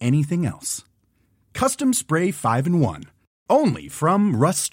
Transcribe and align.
anything 0.00 0.46
else. 0.46 0.84
Custom 1.54 1.92
Spray 1.92 2.30
5 2.30 2.66
and 2.66 2.80
1. 2.80 3.04
Only 3.48 3.88
from 3.88 4.36
Rust 4.36 4.72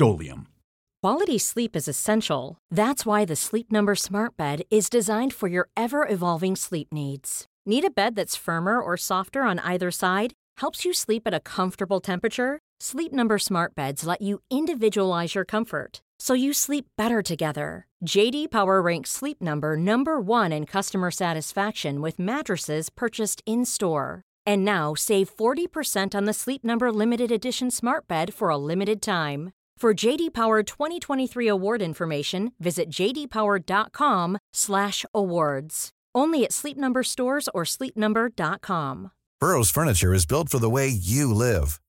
Quality 1.03 1.37
sleep 1.37 1.75
is 1.75 1.87
essential. 1.87 2.57
That's 2.71 3.05
why 3.05 3.25
the 3.25 3.35
Sleep 3.35 3.71
Number 3.71 3.95
Smart 3.95 4.35
Bed 4.35 4.63
is 4.71 4.89
designed 4.89 5.33
for 5.33 5.47
your 5.47 5.69
ever 5.75 6.07
evolving 6.07 6.55
sleep 6.55 6.87
needs. 6.91 7.45
Need 7.65 7.85
a 7.85 7.89
bed 7.89 8.15
that's 8.15 8.35
firmer 8.35 8.81
or 8.81 8.97
softer 8.97 9.43
on 9.43 9.59
either 9.59 9.91
side? 9.91 10.33
Helps 10.57 10.85
you 10.85 10.93
sleep 10.93 11.23
at 11.25 11.33
a 11.33 11.39
comfortable 11.39 11.99
temperature? 11.99 12.59
Sleep 12.79 13.13
Number 13.13 13.37
Smart 13.37 13.75
Beds 13.75 14.05
let 14.05 14.21
you 14.21 14.39
individualize 14.49 15.35
your 15.35 15.45
comfort 15.45 16.01
so 16.19 16.33
you 16.33 16.53
sleep 16.53 16.85
better 16.97 17.21
together. 17.21 17.85
JD 18.05 18.51
Power 18.51 18.81
ranks 18.81 19.11
Sleep 19.11 19.41
Number 19.41 19.77
number 19.77 20.19
1 20.19 20.51
in 20.51 20.65
customer 20.65 21.11
satisfaction 21.11 22.01
with 22.01 22.19
mattresses 22.19 22.89
purchased 22.89 23.41
in-store. 23.45 24.21
And 24.47 24.63
now 24.63 24.95
save 24.95 25.29
40% 25.29 26.15
on 26.15 26.23
the 26.23 26.33
Sleep 26.33 26.63
Number 26.63 26.89
limited 26.91 27.31
edition 27.31 27.69
Smart 27.69 28.07
Bed 28.07 28.33
for 28.33 28.49
a 28.49 28.57
limited 28.57 29.01
time. 29.01 29.51
For 29.77 29.93
JD 29.93 30.33
Power 30.33 30.63
2023 30.63 31.49
award 31.49 31.81
information, 31.83 32.53
visit 32.59 32.89
jdpower.com/awards. 32.89 35.89
Only 36.15 36.45
at 36.45 36.53
Sleep 36.53 36.77
Number 36.77 37.03
stores 37.03 37.49
or 37.53 37.63
sleepnumber.com. 37.63 39.11
Burrow's 39.39 39.69
furniture 39.69 40.15
is 40.15 40.25
built 40.25 40.49
for 40.49 40.57
the 40.57 40.69
way 40.69 40.87
you 40.87 41.31
live. 41.31 41.79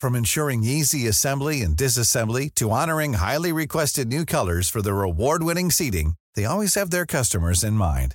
From 0.00 0.14
ensuring 0.14 0.62
easy 0.62 1.08
assembly 1.08 1.62
and 1.62 1.76
disassembly 1.76 2.54
to 2.54 2.70
honoring 2.70 3.14
highly 3.14 3.52
requested 3.52 4.06
new 4.06 4.24
colors 4.24 4.68
for 4.68 4.82
their 4.82 5.02
award-winning 5.02 5.72
seating, 5.72 6.14
they 6.36 6.44
always 6.44 6.76
have 6.76 6.90
their 6.90 7.06
customers 7.06 7.64
in 7.64 7.74
mind. 7.74 8.14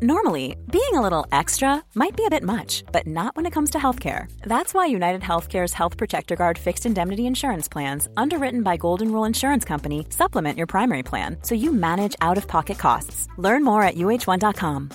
Normally, 0.00 0.56
being 0.70 0.94
a 0.94 1.02
little 1.02 1.26
extra 1.32 1.84
might 1.94 2.16
be 2.16 2.24
a 2.24 2.30
bit 2.30 2.42
much, 2.42 2.82
but 2.92 3.06
not 3.06 3.36
when 3.36 3.46
it 3.46 3.52
comes 3.52 3.70
to 3.70 3.78
healthcare. 3.78 4.32
That's 4.42 4.72
why 4.72 4.86
United 4.86 5.20
Healthcare's 5.20 5.74
Health 5.74 5.96
Protector 5.96 6.34
Guard 6.34 6.58
fixed 6.58 6.86
indemnity 6.86 7.26
insurance 7.26 7.68
plans, 7.68 8.08
underwritten 8.16 8.62
by 8.62 8.78
Golden 8.78 9.12
Rule 9.12 9.26
Insurance 9.26 9.64
Company, 9.64 10.06
supplement 10.08 10.56
your 10.58 10.66
primary 10.66 11.02
plan 11.02 11.36
so 11.42 11.54
you 11.54 11.72
manage 11.72 12.16
out-of-pocket 12.20 12.78
costs. 12.78 13.28
Learn 13.36 13.62
more 13.64 13.82
at 13.82 13.94
uh1.com. 13.94 14.90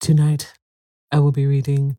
Tonight, 0.00 0.52
I 1.10 1.20
will 1.20 1.32
be 1.32 1.46
reading 1.46 1.96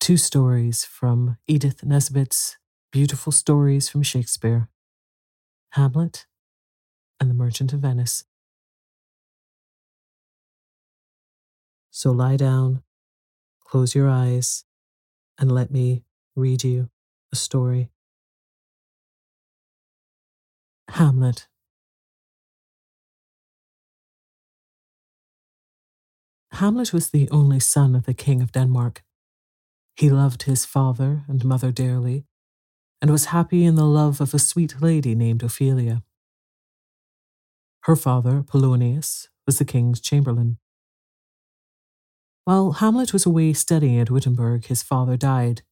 two 0.00 0.16
stories 0.18 0.84
from 0.84 1.38
Edith 1.46 1.82
Nesbit's 1.82 2.58
Beautiful 2.90 3.32
Stories 3.32 3.88
from 3.88 4.02
Shakespeare 4.02 4.68
Hamlet 5.70 6.26
and 7.22 7.30
The 7.30 7.34
Merchant 7.34 7.72
of 7.72 7.78
Venice. 7.78 8.24
So 11.92 12.10
lie 12.10 12.36
down, 12.36 12.82
close 13.60 13.94
your 13.94 14.08
eyes, 14.08 14.64
and 15.38 15.52
let 15.52 15.70
me 15.70 16.02
read 16.34 16.64
you 16.64 16.90
a 17.32 17.36
story. 17.36 17.90
Hamlet. 20.88 21.46
Hamlet 26.54 26.92
was 26.92 27.10
the 27.10 27.30
only 27.30 27.60
son 27.60 27.94
of 27.94 28.04
the 28.04 28.14
King 28.14 28.42
of 28.42 28.50
Denmark. 28.50 29.04
He 29.94 30.10
loved 30.10 30.42
his 30.42 30.64
father 30.64 31.22
and 31.28 31.44
mother 31.44 31.70
dearly, 31.70 32.24
and 33.00 33.12
was 33.12 33.26
happy 33.26 33.64
in 33.64 33.76
the 33.76 33.86
love 33.86 34.20
of 34.20 34.34
a 34.34 34.40
sweet 34.40 34.82
lady 34.82 35.14
named 35.14 35.44
Ophelia. 35.44 36.02
Her 37.82 37.96
father, 37.96 38.42
Polonius, 38.42 39.28
was 39.44 39.58
the 39.58 39.64
king's 39.64 40.00
chamberlain. 40.00 40.58
While 42.44 42.72
Hamlet 42.72 43.12
was 43.12 43.26
away 43.26 43.52
studying 43.52 43.98
at 43.98 44.10
Wittenberg, 44.10 44.66
his 44.66 44.82
father 44.82 45.16
died. 45.16 45.62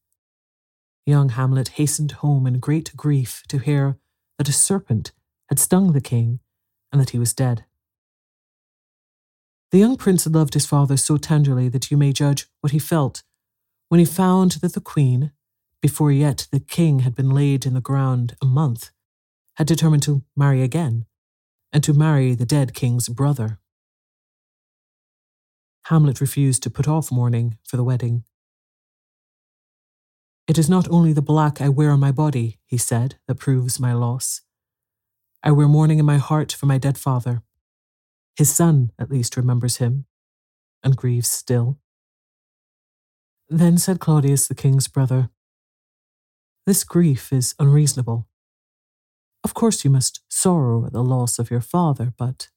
Young 1.06 1.31
Hamlet 1.31 1.69
hastened 1.69 2.12
home 2.12 2.47
in 2.47 2.59
great 2.59 2.97
grief 2.97 3.43
to 3.49 3.59
hear 3.59 3.99
that 4.38 4.49
a 4.49 4.53
serpent 4.53 5.12
had 5.49 5.59
stung 5.59 5.93
the 5.93 6.00
king 6.00 6.41
and 6.93 7.00
that 7.00 7.10
he 7.10 7.19
was 7.19 7.32
dead. 7.32 7.65
The 9.70 9.78
young 9.78 9.97
prince 9.97 10.26
loved 10.26 10.54
his 10.54 10.66
father 10.66 10.97
so 10.97 11.16
tenderly 11.16 11.69
that 11.69 11.93
you 11.93 11.97
may 11.97 12.12
judge 12.12 12.47
what 12.60 12.72
he 12.72 12.81
felt 12.81 13.22
when 13.88 14.00
he 14.00 14.06
found 14.06 14.53
that 14.62 14.75
the 14.75 14.81
queen, 14.81 15.31
before 15.81 16.10
yet 16.10 16.49
the 16.50 16.60
king 16.60 17.00
had 17.00 17.15
been 17.15 17.31
laid 17.31 17.66
in 17.66 17.75
the 17.75 17.81
ground 17.81 18.37
a 18.43 18.46
month, 18.46 18.90
had 19.56 19.67
determined 19.67 20.02
to 20.05 20.25
marry 20.37 20.62
again, 20.62 21.06
and 21.72 21.82
to 21.84 21.93
marry 21.93 22.34
the 22.34 22.46
dead 22.46 22.75
king's 22.75 23.08
brother. 23.08 23.58
Hamlet 25.84 26.20
refused 26.20 26.62
to 26.62 26.70
put 26.70 26.88
off 26.88 27.11
mourning 27.11 27.58
for 27.64 27.76
the 27.76 27.84
wedding. 27.84 28.25
It 30.46 30.58
is 30.58 30.69
not 30.69 30.88
only 30.90 31.12
the 31.12 31.22
black 31.22 31.61
I 31.61 31.69
wear 31.69 31.90
on 31.90 32.00
my 32.00 32.12
body, 32.12 32.58
he 32.67 32.76
said, 32.76 33.17
that 33.28 33.37
proves 33.37 33.78
my 33.78 33.93
loss. 33.93 34.43
I 35.43 35.52
wear 35.52 35.69
mourning 35.69 35.99
in 35.99 36.06
my 36.06 36.19
heart 36.19 36.52
for 36.52 36.67
my 36.67 36.78
dead 36.78 36.99
father. 36.99 37.43
His 38.37 38.55
son, 38.55 38.93
at 38.99 39.11
least, 39.11 39.37
remembers 39.37 39.76
him, 39.76 40.06
and 40.82 40.96
grieves 40.96 41.28
still. 41.28 41.78
Then 43.49 43.78
said 43.78 44.00
Claudius, 44.00 44.49
the 44.49 44.55
king's 44.55 44.88
brother, 44.88 45.31
This 46.67 46.84
grief 46.84 47.32
is 47.32 47.55
unreasonable. 47.58 48.28
Of 49.42 49.54
course, 49.54 49.84
you 49.84 49.90
must 49.90 50.20
sorrow 50.28 50.84
at 50.87 50.92
the 50.92 51.02
loss 51.02 51.38
of 51.38 51.50
your 51.50 51.60
father, 51.60 52.12
but. 52.16 52.48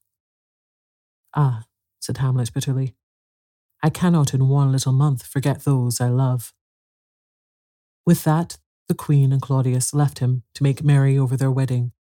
Ah, 1.36 1.64
said 2.00 2.18
Hamlet 2.18 2.54
bitterly, 2.54 2.96
I 3.82 3.90
cannot 3.90 4.34
in 4.34 4.48
one 4.48 4.72
little 4.72 4.94
month 4.94 5.26
forget 5.26 5.64
those 5.64 6.00
I 6.00 6.08
love. 6.10 6.54
With 8.06 8.24
that, 8.24 8.58
the 8.88 8.94
queen 8.94 9.32
and 9.32 9.42
Claudius 9.42 9.94
left 9.94 10.20
him 10.20 10.44
to 10.56 10.64
make 10.64 10.84
merry 10.84 11.18
over 11.18 11.38
their 11.38 11.52
wedding, 11.52 11.94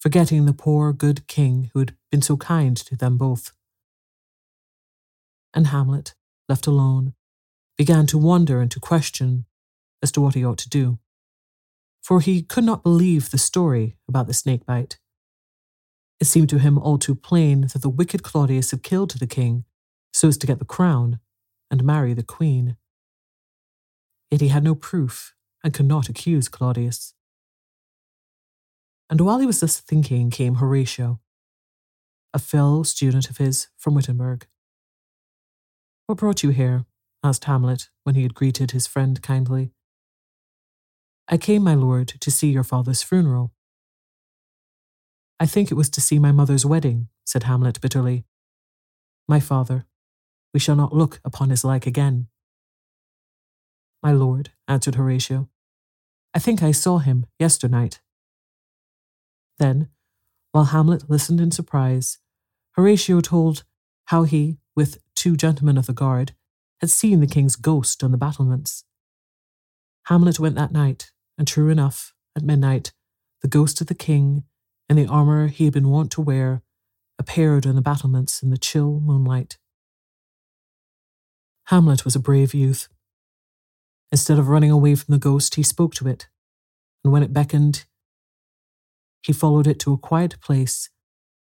forgetting 0.00 0.46
the 0.46 0.52
poor, 0.52 0.92
good 0.92 1.26
king 1.26 1.70
who 1.72 1.80
had 1.80 1.94
been 2.10 2.22
so 2.22 2.36
kind 2.36 2.76
to 2.76 2.96
them 2.96 3.18
both. 3.18 3.52
And 5.54 5.68
Hamlet, 5.68 6.14
left 6.48 6.66
alone, 6.66 7.14
began 7.76 8.06
to 8.06 8.18
wonder 8.18 8.60
and 8.60 8.70
to 8.70 8.80
question 8.80 9.44
as 10.02 10.10
to 10.12 10.20
what 10.20 10.34
he 10.34 10.44
ought 10.44 10.58
to 10.58 10.68
do. 10.68 10.98
For 12.02 12.20
he 12.20 12.42
could 12.42 12.64
not 12.64 12.82
believe 12.82 13.30
the 13.30 13.38
story 13.38 13.96
about 14.08 14.26
the 14.26 14.34
snake 14.34 14.66
bite. 14.66 14.98
It 16.20 16.26
seemed 16.26 16.48
to 16.50 16.58
him 16.58 16.78
all 16.78 16.98
too 16.98 17.14
plain 17.14 17.62
that 17.72 17.82
the 17.82 17.88
wicked 17.88 18.22
Claudius 18.22 18.70
had 18.70 18.82
killed 18.82 19.10
the 19.10 19.26
king 19.26 19.64
so 20.12 20.28
as 20.28 20.36
to 20.38 20.46
get 20.46 20.58
the 20.58 20.64
crown 20.64 21.20
and 21.70 21.84
marry 21.84 22.14
the 22.14 22.22
queen. 22.22 22.76
Yet 24.30 24.40
he 24.40 24.48
had 24.48 24.64
no 24.64 24.74
proof 24.74 25.34
and 25.64 25.72
could 25.72 25.86
not 25.86 26.08
accuse 26.08 26.48
Claudius. 26.48 27.14
And 29.08 29.20
while 29.20 29.38
he 29.38 29.46
was 29.46 29.60
thus 29.60 29.78
thinking 29.80 30.30
came 30.30 30.56
Horatio, 30.56 31.20
a 32.34 32.38
fellow 32.38 32.82
student 32.82 33.28
of 33.30 33.38
his 33.38 33.68
from 33.76 33.94
Wittenberg. 33.94 34.46
What 36.06 36.18
brought 36.18 36.42
you 36.42 36.50
here? 36.50 36.86
asked 37.22 37.44
Hamlet 37.44 37.88
when 38.04 38.14
he 38.14 38.22
had 38.22 38.34
greeted 38.34 38.72
his 38.72 38.86
friend 38.86 39.20
kindly. 39.22 39.72
I 41.28 41.38
came, 41.38 41.62
my 41.62 41.74
lord, 41.74 42.08
to 42.08 42.30
see 42.30 42.50
your 42.50 42.64
father's 42.64 43.02
funeral. 43.02 43.52
I 45.40 45.46
think 45.46 45.70
it 45.70 45.74
was 45.74 45.90
to 45.90 46.00
see 46.00 46.18
my 46.18 46.32
mother's 46.32 46.66
wedding, 46.66 47.08
said 47.24 47.44
Hamlet 47.44 47.80
bitterly. 47.80 48.24
My 49.28 49.40
father, 49.40 49.86
we 50.52 50.60
shall 50.60 50.76
not 50.76 50.94
look 50.94 51.20
upon 51.24 51.50
his 51.50 51.64
like 51.64 51.86
again. 51.86 52.28
My 54.02 54.12
lord, 54.12 54.50
answered 54.68 54.96
Horatio, 54.96 55.48
I 56.34 56.38
think 56.38 56.62
I 56.62 56.72
saw 56.72 56.98
him 56.98 57.26
yesternight. 57.38 58.00
Then, 59.58 59.88
while 60.50 60.64
Hamlet 60.66 61.08
listened 61.08 61.40
in 61.40 61.50
surprise, 61.50 62.18
Horatio 62.72 63.20
told 63.20 63.64
how 64.06 64.24
he, 64.24 64.58
with 64.74 64.98
two 65.14 65.36
gentlemen 65.36 65.78
of 65.78 65.86
the 65.86 65.92
guard, 65.92 66.34
had 66.80 66.90
seen 66.90 67.20
the 67.20 67.26
king's 67.26 67.56
ghost 67.56 68.02
on 68.02 68.10
the 68.10 68.18
battlements. 68.18 68.84
Hamlet 70.06 70.40
went 70.40 70.56
that 70.56 70.72
night, 70.72 71.12
and 71.38 71.46
true 71.46 71.68
enough, 71.68 72.12
at 72.36 72.42
midnight, 72.42 72.92
the 73.40 73.48
ghost 73.48 73.80
of 73.80 73.86
the 73.86 73.94
king, 73.94 74.44
in 74.88 74.96
the 74.96 75.06
armour 75.06 75.46
he 75.48 75.64
had 75.64 75.72
been 75.72 75.88
wont 75.88 76.10
to 76.12 76.20
wear, 76.20 76.62
appeared 77.18 77.66
on 77.66 77.76
the 77.76 77.82
battlements 77.82 78.42
in 78.42 78.50
the 78.50 78.58
chill 78.58 79.00
moonlight. 79.00 79.58
Hamlet 81.66 82.04
was 82.04 82.16
a 82.16 82.20
brave 82.20 82.52
youth. 82.52 82.88
Instead 84.10 84.38
of 84.38 84.48
running 84.48 84.70
away 84.70 84.94
from 84.94 85.12
the 85.12 85.18
ghost, 85.18 85.54
he 85.54 85.62
spoke 85.62 85.94
to 85.94 86.08
it, 86.08 86.28
and 87.04 87.12
when 87.12 87.22
it 87.22 87.32
beckoned, 87.32 87.84
he 89.22 89.32
followed 89.32 89.66
it 89.66 89.78
to 89.80 89.92
a 89.92 89.98
quiet 89.98 90.40
place, 90.40 90.90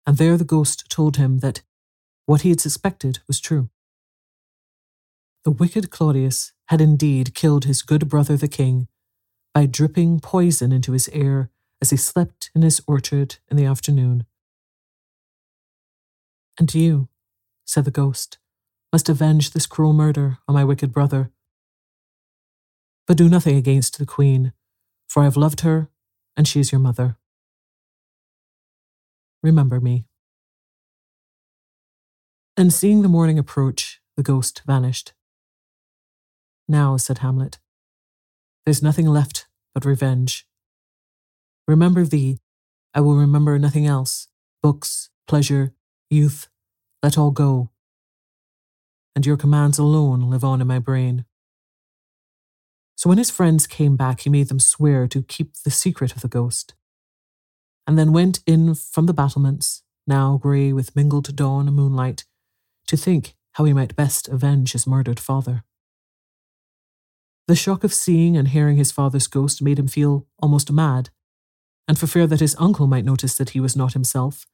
and 0.06 0.18
there 0.18 0.38
the 0.38 0.44
ghost 0.44 0.90
told 0.90 1.16
him 1.16 1.40
that 1.40 1.64
what 2.26 2.42
he 2.42 2.50
had 2.50 2.60
suspected 2.60 3.20
was 3.28 3.40
true. 3.40 3.70
The 5.44 5.52
wicked 5.52 5.90
Claudius 5.90 6.54
had 6.68 6.80
indeed 6.80 7.36
killed 7.36 7.66
his 7.66 7.82
good 7.82 8.08
brother 8.08 8.38
the 8.38 8.48
king 8.48 8.88
by 9.54 9.66
dripping 9.66 10.22
poison 10.22 10.72
into 10.72 10.94
his 10.94 11.10
air 11.10 11.50
as 11.82 11.90
he 11.90 11.98
slept 11.98 12.50
in 12.56 12.62
his 12.62 12.82
orchard 12.88 13.38
in 13.52 13.58
the 13.58 13.66
afternoon. 13.66 14.26
And 16.58 16.74
you, 16.74 17.10
said 17.66 17.84
the 17.84 17.92
ghost, 17.92 18.38
must 18.94 19.10
avenge 19.10 19.52
this 19.52 19.66
cruel 19.66 19.92
murder 19.92 20.38
on 20.48 20.56
my 20.56 20.64
wicked 20.64 20.94
brother. 20.94 21.30
But 23.06 23.18
do 23.18 23.28
nothing 23.28 23.58
against 23.58 24.00
the 24.00 24.06
queen, 24.06 24.54
for 25.10 25.22
I 25.22 25.26
have 25.26 25.36
loved 25.36 25.62
her, 25.62 25.90
and 26.38 26.48
she 26.48 26.62
is 26.62 26.72
your 26.72 26.80
mother. 26.80 27.18
Remember 29.42 29.82
me. 29.82 30.06
And 32.56 32.72
seeing 32.72 33.02
the 33.02 33.10
morning 33.10 33.38
approach, 33.38 34.00
the 34.16 34.24
ghost 34.24 34.62
vanished. 34.66 35.12
Now, 36.68 36.98
said 36.98 37.20
Hamlet, 37.20 37.60
there's 38.66 38.84
nothing 38.84 39.08
left 39.08 39.48
but 39.74 39.86
revenge. 39.86 40.48
Remember 41.68 42.06
thee, 42.06 42.40
I 42.94 43.02
will 43.02 43.16
remember 43.16 43.58
nothing 43.60 43.86
else 43.86 44.28
books, 44.62 45.10
pleasure, 45.28 45.74
youth, 46.10 46.48
let 47.02 47.18
all 47.18 47.32
go. 47.32 47.70
And 49.14 49.26
your 49.26 49.36
commands 49.36 49.78
alone 49.78 50.30
live 50.30 50.46
on 50.46 50.62
in 50.62 50.68
my 50.68 50.80
brain. 50.80 51.26
So 52.96 53.10
when 53.10 53.18
his 53.18 53.30
friends 53.30 53.68
came 53.68 53.98
back, 53.98 54.22
he 54.22 54.30
made 54.30 54.48
them 54.48 54.60
swear 54.60 55.08
to 55.10 55.22
keep 55.22 55.54
the 55.66 55.72
secret 55.72 56.16
of 56.16 56.22
the 56.22 56.30
ghost, 56.30 56.76
and 57.86 58.00
then 58.00 58.14
went 58.14 58.40
in 58.48 58.74
from 58.76 59.06
the 59.06 59.14
battlements, 59.14 59.84
now 60.08 60.38
grey 60.38 60.72
with 60.72 60.96
mingled 60.96 61.36
dawn 61.36 61.68
and 61.68 61.76
moonlight, 61.76 62.24
to 62.88 62.96
think 62.96 63.36
how 63.54 63.66
he 63.66 63.74
might 63.74 63.98
best 63.98 64.30
avenge 64.30 64.72
his 64.72 64.88
murdered 64.88 65.20
father. 65.20 65.66
The 67.48 67.56
shock 67.56 67.84
of 67.84 67.94
seeing 67.94 68.38
and 68.38 68.48
hearing 68.48 68.78
his 68.78 68.92
father's 68.92 69.28
ghost 69.28 69.62
made 69.62 69.78
him 69.78 69.88
feel 69.88 70.26
almost 70.42 70.72
mad, 70.72 71.10
and 71.88 72.00
for 72.00 72.08
fear 72.08 72.26
that 72.28 72.40
his 72.40 72.56
uncle 72.58 72.88
might 72.88 73.04
notice 73.04 73.36
that 73.36 73.50
he 73.50 73.60
was 73.60 73.76
not 73.76 73.94
himself, 73.94 74.46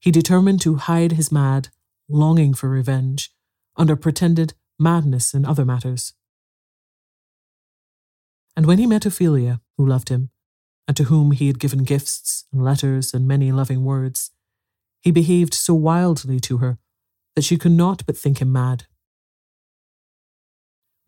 he 0.00 0.10
determined 0.10 0.60
to 0.62 0.74
hide 0.74 1.12
his 1.12 1.30
mad, 1.30 1.68
longing 2.08 2.52
for 2.52 2.68
revenge, 2.68 3.30
under 3.76 3.94
pretended 3.94 4.54
madness 4.76 5.32
in 5.34 5.44
other 5.44 5.64
matters. 5.64 6.14
And 8.56 8.66
when 8.66 8.78
he 8.78 8.86
met 8.86 9.06
Ophelia, 9.06 9.60
who 9.78 9.86
loved 9.86 10.08
him, 10.08 10.30
and 10.88 10.96
to 10.96 11.04
whom 11.04 11.30
he 11.30 11.46
had 11.46 11.60
given 11.60 11.84
gifts 11.84 12.44
and 12.52 12.64
letters 12.64 13.14
and 13.14 13.28
many 13.28 13.52
loving 13.52 13.84
words, 13.84 14.32
he 15.00 15.12
behaved 15.12 15.54
so 15.54 15.74
wildly 15.74 16.40
to 16.40 16.58
her 16.58 16.78
that 17.36 17.44
she 17.44 17.56
could 17.56 17.72
not 17.72 18.04
but 18.04 18.16
think 18.16 18.42
him 18.42 18.52
mad. 18.52 18.86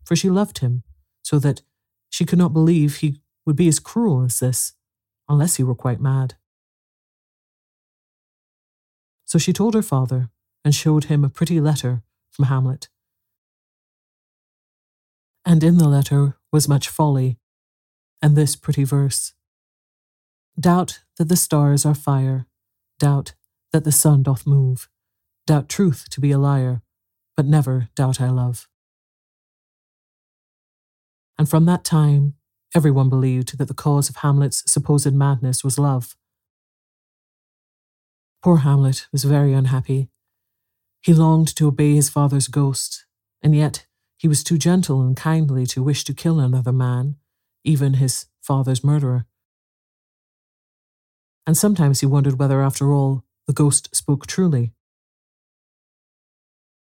For 0.05 0.15
she 0.15 0.29
loved 0.29 0.59
him 0.59 0.83
so 1.25 1.39
that 1.39 1.63
she 2.11 2.23
could 2.23 2.37
not 2.37 2.53
believe 2.53 2.97
he 2.97 3.19
would 3.47 3.55
be 3.55 3.67
as 3.67 3.79
cruel 3.79 4.23
as 4.23 4.39
this, 4.39 4.73
unless 5.27 5.55
he 5.55 5.63
were 5.63 5.73
quite 5.73 5.99
mad. 5.99 6.35
So 9.25 9.39
she 9.39 9.51
told 9.51 9.73
her 9.73 9.81
father 9.81 10.29
and 10.63 10.75
showed 10.75 11.05
him 11.05 11.23
a 11.23 11.29
pretty 11.29 11.59
letter 11.59 12.03
from 12.29 12.45
Hamlet. 12.45 12.89
And 15.43 15.63
in 15.63 15.79
the 15.79 15.89
letter 15.89 16.37
was 16.51 16.69
much 16.69 16.89
folly, 16.89 17.39
and 18.21 18.35
this 18.35 18.55
pretty 18.55 18.83
verse 18.83 19.33
Doubt 20.59 21.01
that 21.17 21.27
the 21.27 21.35
stars 21.35 21.87
are 21.87 21.95
fire, 21.95 22.45
doubt 22.99 23.33
that 23.73 23.83
the 23.83 23.91
sun 23.91 24.21
doth 24.21 24.45
move, 24.45 24.89
doubt 25.47 25.69
truth 25.69 26.05
to 26.11 26.21
be 26.21 26.31
a 26.31 26.37
liar, 26.37 26.83
but 27.35 27.47
never 27.47 27.89
doubt 27.95 28.21
I 28.21 28.29
love 28.29 28.67
and 31.37 31.49
from 31.49 31.65
that 31.65 31.83
time 31.83 32.35
everyone 32.75 33.09
believed 33.09 33.57
that 33.57 33.67
the 33.67 33.73
cause 33.73 34.09
of 34.09 34.17
Hamlet's 34.17 34.69
supposed 34.69 35.13
madness 35.13 35.63
was 35.63 35.79
love. 35.79 36.15
Poor 38.43 38.57
Hamlet 38.57 39.07
was 39.11 39.23
very 39.23 39.53
unhappy. 39.53 40.09
He 41.01 41.13
longed 41.13 41.55
to 41.55 41.67
obey 41.67 41.95
his 41.95 42.09
father's 42.09 42.47
ghost, 42.47 43.05
and 43.41 43.55
yet 43.55 43.85
he 44.17 44.27
was 44.27 44.43
too 44.43 44.57
gentle 44.57 45.01
and 45.01 45.15
kindly 45.15 45.65
to 45.67 45.83
wish 45.83 46.03
to 46.03 46.13
kill 46.13 46.39
another 46.39 46.71
man, 46.71 47.15
even 47.63 47.95
his 47.95 48.25
father's 48.41 48.83
murderer. 48.83 49.25
And 51.47 51.57
sometimes 51.57 51.99
he 51.99 52.05
wondered 52.05 52.39
whether, 52.39 52.61
after 52.61 52.91
all, 52.91 53.23
the 53.47 53.53
ghost 53.53 53.95
spoke 53.95 54.25
truly. 54.25 54.73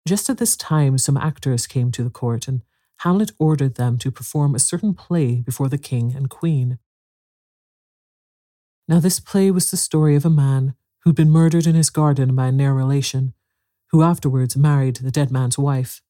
Just 0.06 0.28
at 0.30 0.38
this 0.38 0.56
time, 0.56 0.98
some 0.98 1.16
actors 1.16 1.66
came 1.66 1.90
to 1.92 2.04
the 2.04 2.10
court, 2.10 2.48
and 2.48 2.62
Hamlet 3.00 3.32
ordered 3.38 3.76
them 3.76 3.96
to 3.96 4.10
perform 4.10 4.54
a 4.54 4.58
certain 4.58 4.92
play 4.92 5.40
before 5.40 5.70
the 5.70 5.78
king 5.78 6.14
and 6.14 6.28
queen. 6.28 6.78
Now, 8.86 9.00
this 9.00 9.20
play 9.20 9.50
was 9.50 9.70
the 9.70 9.78
story 9.78 10.16
of 10.16 10.26
a 10.26 10.30
man 10.30 10.74
who'd 11.00 11.16
been 11.16 11.30
murdered 11.30 11.66
in 11.66 11.74
his 11.74 11.88
garden 11.88 12.34
by 12.34 12.48
a 12.48 12.52
near 12.52 12.74
relation, 12.74 13.32
who 13.90 14.02
afterwards 14.02 14.54
married 14.54 14.96
the 14.96 15.10
dead 15.10 15.30
man's 15.30 15.56
wife. 15.56 16.02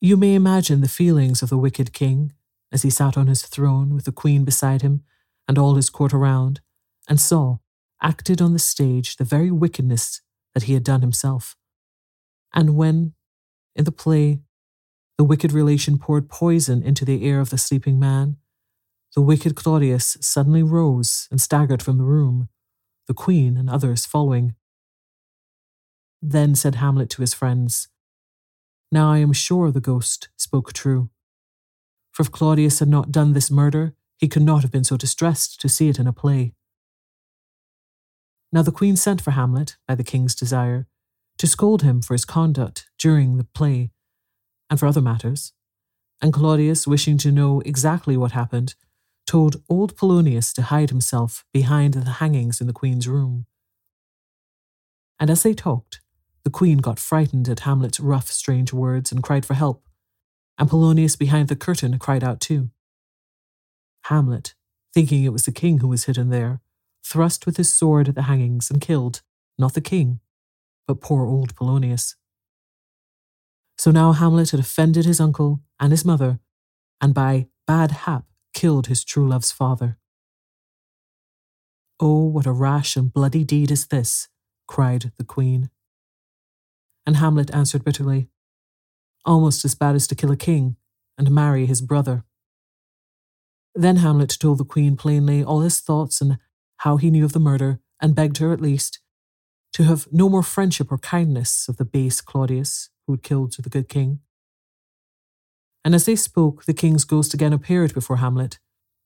You 0.00 0.16
may 0.16 0.34
imagine 0.34 0.80
the 0.80 0.88
feelings 0.88 1.40
of 1.40 1.50
the 1.50 1.58
wicked 1.58 1.92
king 1.92 2.32
as 2.72 2.82
he 2.82 2.90
sat 2.90 3.16
on 3.16 3.28
his 3.28 3.42
throne 3.42 3.94
with 3.94 4.06
the 4.06 4.12
queen 4.12 4.44
beside 4.44 4.82
him 4.82 5.04
and 5.46 5.56
all 5.56 5.76
his 5.76 5.88
court 5.88 6.12
around, 6.12 6.60
and 7.08 7.20
saw, 7.20 7.58
acted 8.02 8.42
on 8.42 8.54
the 8.54 8.58
stage, 8.58 9.16
the 9.16 9.24
very 9.24 9.52
wickedness 9.52 10.20
that 10.54 10.64
he 10.64 10.74
had 10.74 10.82
done 10.82 11.00
himself. 11.00 11.56
And 12.52 12.74
when, 12.76 13.12
in 13.76 13.84
the 13.84 13.92
play, 13.92 14.40
the 15.18 15.24
wicked 15.24 15.52
relation 15.52 15.98
poured 15.98 16.28
poison 16.28 16.82
into 16.82 17.04
the 17.04 17.24
air 17.24 17.40
of 17.40 17.50
the 17.50 17.58
sleeping 17.58 17.98
man. 17.98 18.36
The 19.14 19.20
wicked 19.20 19.54
Claudius 19.54 20.16
suddenly 20.20 20.62
rose 20.62 21.28
and 21.30 21.40
staggered 21.40 21.82
from 21.82 21.98
the 21.98 22.04
room, 22.04 22.48
the 23.06 23.14
queen 23.14 23.56
and 23.56 23.68
others 23.68 24.06
following. 24.06 24.54
Then 26.22 26.54
said 26.54 26.76
Hamlet 26.76 27.10
to 27.10 27.20
his 27.20 27.34
friends, 27.34 27.88
Now 28.90 29.12
I 29.12 29.18
am 29.18 29.32
sure 29.32 29.70
the 29.70 29.80
ghost 29.80 30.28
spoke 30.36 30.72
true. 30.72 31.10
for 32.10 32.22
if 32.22 32.30
Claudius 32.30 32.78
had 32.78 32.88
not 32.88 33.10
done 33.10 33.32
this 33.32 33.50
murder, 33.50 33.94
he 34.18 34.28
could 34.28 34.42
not 34.42 34.62
have 34.62 34.70
been 34.70 34.84
so 34.84 34.96
distressed 34.96 35.60
to 35.60 35.68
see 35.68 35.88
it 35.88 35.98
in 35.98 36.06
a 36.06 36.12
play. 36.12 36.54
Now 38.52 38.62
the 38.62 38.70
queen 38.70 38.96
sent 38.96 39.20
for 39.20 39.30
Hamlet, 39.30 39.76
by 39.88 39.94
the 39.94 40.04
king's 40.04 40.34
desire, 40.34 40.86
to 41.38 41.46
scold 41.46 41.82
him 41.82 42.02
for 42.02 42.14
his 42.14 42.26
conduct 42.26 42.86
during 42.98 43.38
the 43.38 43.44
play 43.44 43.90
and 44.72 44.80
for 44.80 44.86
other 44.86 45.02
matters, 45.02 45.52
and 46.22 46.32
Claudius, 46.32 46.86
wishing 46.86 47.18
to 47.18 47.30
know 47.30 47.60
exactly 47.60 48.16
what 48.16 48.32
happened, 48.32 48.74
told 49.26 49.62
old 49.68 49.94
Polonius 49.98 50.50
to 50.54 50.62
hide 50.62 50.88
himself 50.88 51.44
behind 51.52 51.92
the 51.92 52.12
hangings 52.12 52.58
in 52.58 52.66
the 52.66 52.72
queen's 52.72 53.06
room. 53.06 53.44
And 55.20 55.28
as 55.28 55.42
they 55.42 55.52
talked, 55.52 56.00
the 56.42 56.48
queen 56.48 56.78
got 56.78 56.98
frightened 56.98 57.50
at 57.50 57.60
Hamlet's 57.60 58.00
rough, 58.00 58.28
strange 58.28 58.72
words 58.72 59.12
and 59.12 59.22
cried 59.22 59.44
for 59.44 59.52
help, 59.52 59.86
and 60.56 60.70
Polonius 60.70 61.16
behind 61.16 61.48
the 61.48 61.54
curtain 61.54 61.98
cried 61.98 62.24
out 62.24 62.40
too. 62.40 62.70
Hamlet, 64.04 64.54
thinking 64.94 65.22
it 65.22 65.34
was 65.34 65.44
the 65.44 65.52
king 65.52 65.80
who 65.80 65.88
was 65.88 66.04
hidden 66.04 66.30
there, 66.30 66.62
thrust 67.04 67.44
with 67.44 67.58
his 67.58 67.70
sword 67.70 68.08
at 68.08 68.14
the 68.14 68.22
hangings 68.22 68.70
and 68.70 68.80
killed, 68.80 69.20
not 69.58 69.74
the 69.74 69.82
king, 69.82 70.20
but 70.86 71.02
poor 71.02 71.26
old 71.26 71.54
Polonius. 71.54 72.16
So 73.82 73.90
now 73.90 74.12
Hamlet 74.12 74.52
had 74.52 74.60
offended 74.60 75.06
his 75.06 75.18
uncle 75.18 75.60
and 75.80 75.90
his 75.90 76.04
mother, 76.04 76.38
and 77.00 77.12
by 77.12 77.48
bad 77.66 77.90
hap 77.90 78.26
killed 78.54 78.86
his 78.86 79.02
true 79.02 79.28
love's 79.28 79.50
father. 79.50 79.98
Oh, 81.98 82.26
what 82.26 82.46
a 82.46 82.52
rash 82.52 82.94
and 82.94 83.12
bloody 83.12 83.42
deed 83.42 83.72
is 83.72 83.88
this, 83.88 84.28
cried 84.68 85.10
the 85.18 85.24
queen. 85.24 85.68
And 87.04 87.16
Hamlet 87.16 87.52
answered 87.52 87.84
bitterly, 87.84 88.28
Almost 89.24 89.64
as 89.64 89.74
bad 89.74 89.96
as 89.96 90.06
to 90.06 90.14
kill 90.14 90.30
a 90.30 90.36
king 90.36 90.76
and 91.18 91.32
marry 91.32 91.66
his 91.66 91.80
brother. 91.80 92.22
Then 93.74 93.96
Hamlet 93.96 94.36
told 94.38 94.58
the 94.58 94.64
queen 94.64 94.94
plainly 94.94 95.42
all 95.42 95.58
his 95.58 95.80
thoughts 95.80 96.20
and 96.20 96.38
how 96.86 96.98
he 96.98 97.10
knew 97.10 97.24
of 97.24 97.32
the 97.32 97.40
murder, 97.40 97.80
and 98.00 98.14
begged 98.14 98.38
her, 98.38 98.52
at 98.52 98.60
least, 98.60 99.00
to 99.72 99.82
have 99.82 100.06
no 100.12 100.28
more 100.28 100.44
friendship 100.44 100.92
or 100.92 100.98
kindness 100.98 101.68
of 101.68 101.78
the 101.78 101.84
base 101.84 102.20
Claudius, 102.20 102.88
who 103.06 103.14
had 103.14 103.22
killed 103.22 103.52
the 103.52 103.68
good 103.68 103.88
king. 103.88 104.20
And 105.84 105.94
as 105.94 106.06
they 106.06 106.16
spoke, 106.16 106.64
the 106.64 106.74
king's 106.74 107.04
ghost 107.04 107.34
again 107.34 107.52
appeared 107.52 107.92
before 107.94 108.16
Hamlet, 108.16 108.58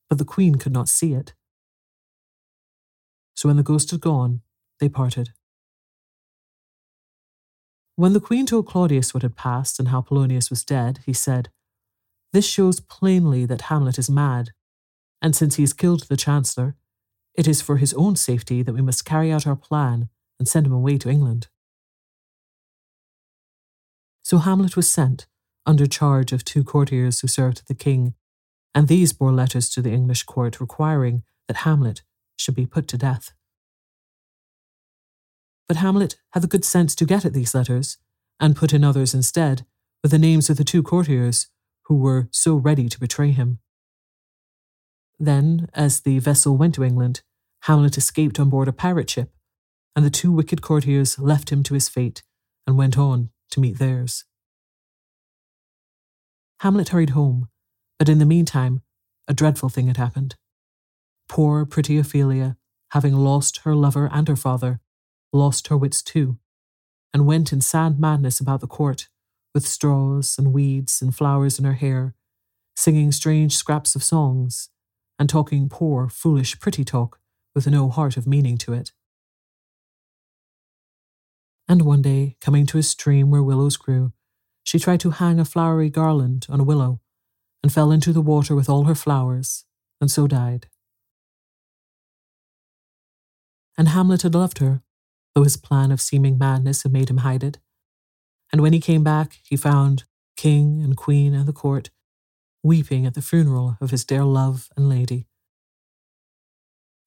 but 0.08 0.18
the 0.18 0.24
queen 0.24 0.56
could 0.56 0.72
not 0.72 0.88
see 0.88 1.14
it. 1.14 1.34
So 3.34 3.48
when 3.48 3.56
the 3.56 3.62
ghost 3.62 3.90
had 3.90 4.00
gone, 4.00 4.42
they 4.80 4.88
parted. 4.88 5.30
When 7.96 8.12
the 8.12 8.20
queen 8.20 8.44
told 8.44 8.66
Claudius 8.66 9.14
what 9.14 9.22
had 9.22 9.36
passed 9.36 9.78
and 9.78 9.88
how 9.88 10.02
Polonius 10.02 10.50
was 10.50 10.64
dead, 10.64 11.00
he 11.06 11.14
said, 11.14 11.48
This 12.32 12.46
shows 12.46 12.78
plainly 12.78 13.46
that 13.46 13.62
Hamlet 13.62 13.98
is 13.98 14.10
mad, 14.10 14.50
and 15.22 15.34
since 15.34 15.56
he 15.56 15.62
has 15.62 15.72
killed 15.72 16.02
the 16.02 16.16
Chancellor, 16.16 16.76
it 17.34 17.48
is 17.48 17.62
for 17.62 17.78
his 17.78 17.94
own 17.94 18.16
safety 18.16 18.62
that 18.62 18.74
we 18.74 18.82
must 18.82 19.06
carry 19.06 19.32
out 19.32 19.46
our 19.46 19.56
plan 19.56 20.10
and 20.38 20.46
send 20.46 20.66
him 20.66 20.72
away 20.72 20.98
to 20.98 21.08
England. 21.08 21.48
So 24.26 24.38
Hamlet 24.38 24.74
was 24.74 24.88
sent, 24.88 25.28
under 25.66 25.86
charge 25.86 26.32
of 26.32 26.44
two 26.44 26.64
courtiers 26.64 27.20
who 27.20 27.28
served 27.28 27.68
the 27.68 27.76
king, 27.76 28.14
and 28.74 28.88
these 28.88 29.12
bore 29.12 29.30
letters 29.30 29.70
to 29.70 29.80
the 29.80 29.92
English 29.92 30.24
court 30.24 30.58
requiring 30.58 31.22
that 31.46 31.58
Hamlet 31.58 32.02
should 32.36 32.56
be 32.56 32.66
put 32.66 32.88
to 32.88 32.98
death. 32.98 33.34
But 35.68 35.76
Hamlet 35.76 36.16
had 36.32 36.42
the 36.42 36.48
good 36.48 36.64
sense 36.64 36.96
to 36.96 37.04
get 37.04 37.24
at 37.24 37.34
these 37.34 37.54
letters, 37.54 37.98
and 38.40 38.56
put 38.56 38.72
in 38.72 38.82
others 38.82 39.14
instead, 39.14 39.64
with 40.02 40.10
the 40.10 40.18
names 40.18 40.50
of 40.50 40.56
the 40.56 40.64
two 40.64 40.82
courtiers 40.82 41.46
who 41.84 41.94
were 41.94 42.26
so 42.32 42.56
ready 42.56 42.88
to 42.88 42.98
betray 42.98 43.30
him. 43.30 43.60
Then, 45.20 45.68
as 45.72 46.00
the 46.00 46.18
vessel 46.18 46.56
went 46.56 46.74
to 46.74 46.82
England, 46.82 47.22
Hamlet 47.60 47.96
escaped 47.96 48.40
on 48.40 48.50
board 48.50 48.66
a 48.66 48.72
pirate 48.72 49.08
ship, 49.08 49.30
and 49.94 50.04
the 50.04 50.10
two 50.10 50.32
wicked 50.32 50.62
courtiers 50.62 51.16
left 51.16 51.50
him 51.50 51.62
to 51.62 51.74
his 51.74 51.88
fate 51.88 52.24
and 52.66 52.76
went 52.76 52.98
on 52.98 53.30
to 53.56 53.60
meet 53.60 53.78
theirs. 53.78 54.24
Hamlet 56.60 56.90
hurried 56.90 57.10
home, 57.10 57.48
but 57.98 58.08
in 58.08 58.18
the 58.18 58.26
meantime, 58.26 58.82
a 59.26 59.32
dreadful 59.34 59.70
thing 59.70 59.86
had 59.86 59.96
happened. 59.96 60.36
Poor, 61.26 61.64
pretty 61.64 61.98
Ophelia, 61.98 62.58
having 62.90 63.14
lost 63.14 63.60
her 63.64 63.74
lover 63.74 64.10
and 64.12 64.28
her 64.28 64.36
father, 64.36 64.80
lost 65.32 65.68
her 65.68 65.76
wits 65.76 66.02
too, 66.02 66.38
and 67.14 67.26
went 67.26 67.50
in 67.50 67.62
sad 67.62 67.98
madness 67.98 68.40
about 68.40 68.60
the 68.60 68.66
court, 68.66 69.08
with 69.54 69.66
straws 69.66 70.36
and 70.38 70.52
weeds 70.52 71.00
and 71.00 71.16
flowers 71.16 71.58
in 71.58 71.64
her 71.64 71.72
hair, 71.72 72.14
singing 72.76 73.10
strange 73.10 73.56
scraps 73.56 73.96
of 73.96 74.04
songs, 74.04 74.68
and 75.18 75.30
talking 75.30 75.70
poor, 75.70 76.10
foolish, 76.10 76.60
pretty 76.60 76.84
talk 76.84 77.18
with 77.54 77.66
no 77.66 77.88
heart 77.88 78.18
of 78.18 78.26
meaning 78.26 78.58
to 78.58 78.74
it. 78.74 78.92
And 81.68 81.82
one 81.82 82.02
day, 82.02 82.36
coming 82.40 82.66
to 82.66 82.78
a 82.78 82.82
stream 82.82 83.30
where 83.30 83.42
willows 83.42 83.76
grew, 83.76 84.12
she 84.62 84.78
tried 84.78 85.00
to 85.00 85.10
hang 85.10 85.40
a 85.40 85.44
flowery 85.44 85.90
garland 85.90 86.46
on 86.48 86.60
a 86.60 86.64
willow, 86.64 87.00
and 87.62 87.72
fell 87.72 87.90
into 87.90 88.12
the 88.12 88.20
water 88.20 88.54
with 88.54 88.68
all 88.68 88.84
her 88.84 88.94
flowers, 88.94 89.64
and 90.00 90.10
so 90.10 90.26
died. 90.26 90.68
And 93.76 93.88
Hamlet 93.88 94.22
had 94.22 94.34
loved 94.34 94.58
her, 94.58 94.82
though 95.34 95.44
his 95.44 95.56
plan 95.56 95.90
of 95.90 96.00
seeming 96.00 96.38
madness 96.38 96.82
had 96.82 96.92
made 96.92 97.10
him 97.10 97.18
hide 97.18 97.44
it. 97.44 97.58
And 98.52 98.60
when 98.60 98.72
he 98.72 98.80
came 98.80 99.02
back, 99.02 99.38
he 99.42 99.56
found 99.56 100.04
king 100.36 100.82
and 100.82 100.96
queen 100.96 101.34
and 101.34 101.46
the 101.46 101.52
court 101.52 101.90
weeping 102.62 103.06
at 103.06 103.14
the 103.14 103.22
funeral 103.22 103.76
of 103.80 103.90
his 103.90 104.04
dear 104.04 104.24
love 104.24 104.68
and 104.76 104.88
lady. 104.88 105.26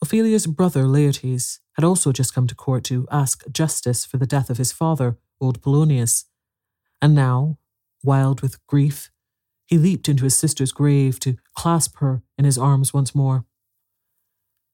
Ophelia's 0.02 0.48
brother 0.48 0.84
Laertes 0.84 1.60
had 1.74 1.84
also 1.84 2.12
just 2.12 2.34
come 2.34 2.48
to 2.48 2.56
court 2.56 2.84
to 2.86 3.08
ask 3.12 3.44
justice 3.52 4.06
for 4.06 4.18
the 4.18 4.28
death 4.28 4.50
of 4.50 4.58
his 4.58 4.72
father, 4.72 5.18
old 5.42 5.62
Polonius, 5.62 6.26
and 7.02 7.14
now, 7.14 7.58
wild 8.04 8.42
with 8.42 8.66
grief, 8.68 9.12
he 9.66 9.78
leaped 9.78 10.10
into 10.10 10.24
his 10.24 10.36
sister's 10.36 10.72
grave 10.72 11.20
to 11.20 11.38
clasp 11.54 11.98
her 11.98 12.24
in 12.38 12.46
his 12.46 12.58
arms 12.58 12.94
once 12.94 13.14
more. 13.14 13.46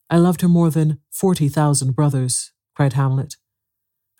I 0.10 0.17
loved 0.17 0.41
her 0.41 0.48
more 0.48 0.70
than 0.70 1.00
forty 1.12 1.50
thousand 1.50 1.96
brothers, 1.96 2.53
cried 2.75 2.94
Hamlet, 2.94 3.36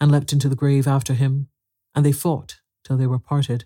and 0.01 0.12
leapt 0.12 0.33
into 0.33 0.50
the 0.50 0.55
grave 0.55 0.88
after 0.88 1.13
him, 1.13 1.47
and 1.93 2.05
they 2.05 2.12
fought 2.12 2.59
till 2.83 2.97
they 2.97 3.07
were 3.07 3.19
parted. 3.19 3.65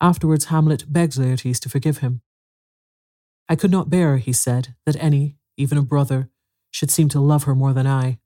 Afterwards, 0.00 0.46
Hamlet 0.46 0.92
begged 0.92 1.16
Laertes 1.16 1.60
to 1.60 1.68
forgive 1.68 1.98
him. 1.98 2.20
I 3.48 3.56
could 3.56 3.70
not 3.70 3.88
bear, 3.88 4.18
he 4.18 4.32
said, 4.32 4.74
that 4.84 4.96
any, 5.02 5.36
even 5.56 5.78
a 5.78 5.82
brother, 5.82 6.30
should 6.70 6.90
seem 6.90 7.08
to 7.08 7.20
love 7.20 7.44
her 7.44 7.54
more 7.54 7.72
than 7.72 7.86
I. 7.86 8.18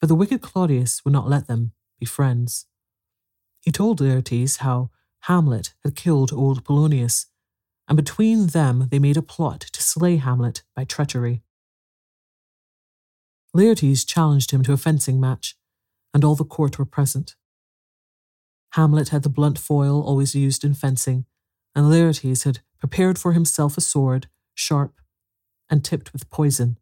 But 0.00 0.08
the 0.08 0.14
wicked 0.14 0.40
Claudius 0.40 1.04
would 1.04 1.12
not 1.12 1.28
let 1.28 1.46
them 1.46 1.72
be 1.98 2.06
friends. 2.06 2.66
He 3.60 3.70
told 3.70 4.00
Laertes 4.00 4.58
how 4.58 4.90
Hamlet 5.20 5.74
had 5.84 5.96
killed 5.96 6.32
old 6.32 6.64
Polonius, 6.64 7.26
and 7.88 7.96
between 7.96 8.48
them 8.48 8.88
they 8.90 8.98
made 8.98 9.16
a 9.16 9.22
plot 9.22 9.60
to 9.72 9.82
slay 9.82 10.16
Hamlet 10.16 10.62
by 10.74 10.84
treachery. 10.84 11.42
Laertes 13.54 14.06
challenged 14.06 14.50
him 14.50 14.62
to 14.62 14.72
a 14.72 14.76
fencing 14.76 15.18
match, 15.18 15.56
and 16.12 16.24
all 16.24 16.34
the 16.34 16.44
court 16.44 16.78
were 16.78 16.84
present. 16.84 17.34
Hamlet 18.72 19.08
had 19.08 19.22
the 19.22 19.28
blunt 19.28 19.58
foil 19.58 20.02
always 20.02 20.34
used 20.34 20.62
in 20.64 20.74
fencing, 20.74 21.24
and 21.74 21.86
Laertes 21.86 22.44
had 22.44 22.60
prepared 22.78 23.18
for 23.18 23.32
himself 23.32 23.76
a 23.76 23.80
sword, 23.80 24.28
sharp 24.54 25.00
and 25.70 25.84
tipped 25.84 26.12
with 26.12 26.30
poison. 26.30 26.78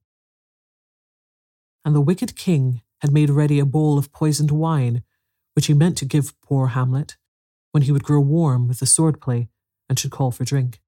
And 1.84 1.94
the 1.94 2.00
wicked 2.00 2.36
king 2.36 2.82
had 3.00 3.12
made 3.12 3.30
ready 3.30 3.58
a 3.58 3.66
bowl 3.66 3.98
of 3.98 4.12
poisoned 4.12 4.50
wine, 4.50 5.02
which 5.54 5.66
he 5.66 5.74
meant 5.74 5.98
to 5.98 6.04
give 6.04 6.38
poor 6.40 6.68
Hamlet 6.68 7.16
when 7.72 7.82
he 7.82 7.92
would 7.92 8.04
grow 8.04 8.20
warm 8.20 8.68
with 8.68 8.80
the 8.80 8.86
swordplay 8.86 9.48
and 9.88 9.98
should 9.98 10.10
call 10.10 10.30
for 10.30 10.44
drink. 10.44 10.80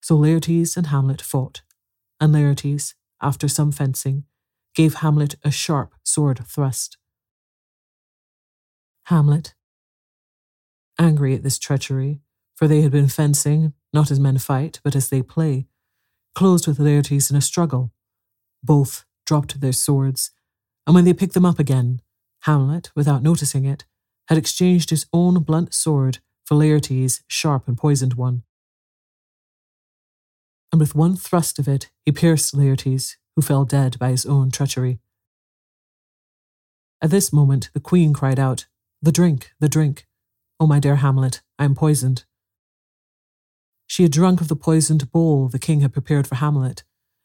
So 0.00 0.16
Laertes 0.16 0.76
and 0.76 0.88
Hamlet 0.88 1.20
fought, 1.20 1.62
and 2.20 2.34
Laertes, 2.34 2.94
after 3.20 3.48
some 3.48 3.70
fencing, 3.70 4.24
gave 4.74 4.94
Hamlet 4.94 5.34
a 5.44 5.50
sharp 5.50 5.94
sword 6.02 6.44
thrust. 6.46 6.96
Hamlet, 9.04 9.54
angry 10.98 11.34
at 11.34 11.42
this 11.42 11.58
treachery, 11.58 12.20
for 12.54 12.66
they 12.66 12.80
had 12.80 12.92
been 12.92 13.08
fencing, 13.08 13.74
not 13.92 14.10
as 14.10 14.20
men 14.20 14.38
fight, 14.38 14.80
but 14.82 14.96
as 14.96 15.08
they 15.08 15.22
play, 15.22 15.66
closed 16.34 16.66
with 16.66 16.78
Laertes 16.78 17.30
in 17.30 17.36
a 17.36 17.40
struggle. 17.40 17.92
Both 18.62 19.04
dropped 19.26 19.60
their 19.60 19.72
swords, 19.72 20.30
and 20.86 20.94
when 20.94 21.04
they 21.04 21.14
picked 21.14 21.34
them 21.34 21.46
up 21.46 21.58
again, 21.58 22.00
Hamlet, 22.42 22.90
without 22.94 23.22
noticing 23.22 23.64
it, 23.64 23.84
had 24.28 24.38
exchanged 24.38 24.90
his 24.90 25.06
own 25.12 25.42
blunt 25.42 25.74
sword 25.74 26.18
for 26.44 26.56
Laertes' 26.56 27.22
sharp 27.28 27.68
and 27.68 27.76
poisoned 27.76 28.14
one. 28.14 28.42
And 30.72 30.80
with 30.80 30.94
one 30.94 31.16
thrust 31.16 31.58
of 31.58 31.68
it, 31.68 31.90
he 32.04 32.12
pierced 32.12 32.54
Laertes, 32.54 33.16
who 33.34 33.42
fell 33.42 33.64
dead 33.64 33.98
by 33.98 34.10
his 34.10 34.24
own 34.24 34.50
treachery. 34.50 35.00
At 37.02 37.10
this 37.10 37.32
moment, 37.32 37.70
the 37.72 37.80
queen 37.80 38.12
cried 38.12 38.38
out, 38.38 38.66
The 39.02 39.12
drink, 39.12 39.52
the 39.58 39.68
drink. 39.68 40.06
Oh, 40.58 40.66
my 40.66 40.78
dear 40.78 40.96
Hamlet, 40.96 41.40
I 41.58 41.64
am 41.64 41.74
poisoned. 41.74 42.24
She 43.90 44.04
had 44.04 44.12
drunk 44.12 44.40
of 44.40 44.46
the 44.46 44.54
poisoned 44.54 45.10
bowl 45.10 45.48
the 45.48 45.58
king 45.58 45.80
had 45.80 45.92
prepared 45.92 46.28
for 46.28 46.36
Hamlet, 46.36 46.84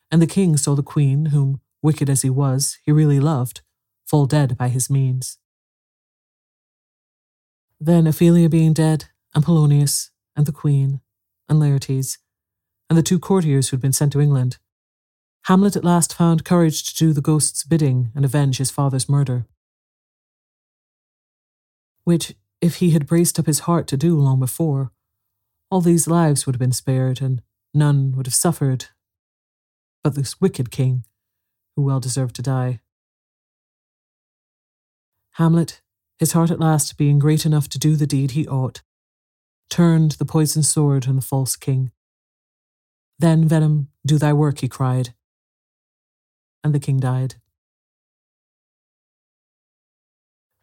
and 0.10 0.20
the 0.20 0.26
king 0.26 0.58
saw 0.58 0.74
the 0.74 0.82
queen, 0.82 1.28
whom, 1.28 1.62
wicked 1.84 2.10
as 2.10 2.24
he 2.24 2.30
was, 2.32 2.80
he 2.84 2.92
really 2.92 3.20
loved, 3.20 3.62
fall 4.04 4.26
dead 4.26 4.58
by 4.58 4.70
his 4.70 4.90
means. 4.90 5.38
Then 7.80 8.08
Ophelia 8.08 8.50
being 8.50 8.74
dead, 8.74 9.06
and 9.36 9.44
Polonius, 9.44 10.10
and 10.36 10.48
the 10.48 10.52
queen, 10.52 11.02
and 11.48 11.60
Laertes, 11.60 12.18
and 12.90 12.98
the 12.98 13.04
two 13.04 13.20
courtiers 13.20 13.70
who 13.70 13.78
had 13.78 13.82
been 13.84 13.94
sent 13.94 14.12
to 14.14 14.20
England, 14.20 14.58
Hamlet 15.44 15.76
at 15.76 15.86
last 15.86 16.16
found 16.16 16.46
courage 16.46 16.84
to 16.84 16.96
do 16.96 17.14
the 17.14 17.22
ghost's 17.22 17.64
bidding 17.64 18.12
and 18.16 18.26
avenge 18.26 18.58
his 18.58 18.72
father's 18.72 19.08
murder. 19.08 19.46
Which, 22.06 22.34
if 22.60 22.78
he 22.78 22.90
had 22.90 23.06
braced 23.06 23.38
up 23.38 23.46
his 23.46 23.60
heart 23.60 23.86
to 23.90 23.98
do 23.98 24.20
long 24.20 24.40
before, 24.40 24.92
all 25.76 25.82
these 25.82 26.08
lives 26.08 26.46
would 26.46 26.56
have 26.56 26.60
been 26.60 26.72
spared, 26.72 27.22
and 27.22 27.42
none 27.74 28.14
would 28.16 28.28
have 28.28 28.34
suffered 28.34 28.86
but 30.06 30.16
this 30.16 30.40
wicked 30.40 30.72
king, 30.72 31.04
who 31.76 31.82
well 31.82 32.00
deserved 32.00 32.34
to 32.34 32.42
die. 32.42 32.80
Hamlet, 35.32 35.82
his 36.18 36.32
heart 36.32 36.50
at 36.50 36.62
last 36.62 36.98
being 36.98 37.20
great 37.20 37.46
enough 37.46 37.68
to 37.68 37.78
do 37.78 37.98
the 37.98 38.08
deed 38.08 38.32
he 38.32 38.48
ought, 38.48 38.84
turned 39.70 40.12
the 40.12 40.24
poisoned 40.24 40.66
sword 40.66 41.10
on 41.10 41.18
the 41.18 41.22
false 41.22 41.58
king. 41.58 41.92
Then, 43.20 43.46
Venom, 43.46 43.90
do 44.06 44.18
thy 44.18 44.32
work, 44.32 44.60
he 44.60 44.70
cried. 44.70 45.14
And 46.64 46.74
the 46.74 46.80
king 46.80 47.02
died. 47.02 47.36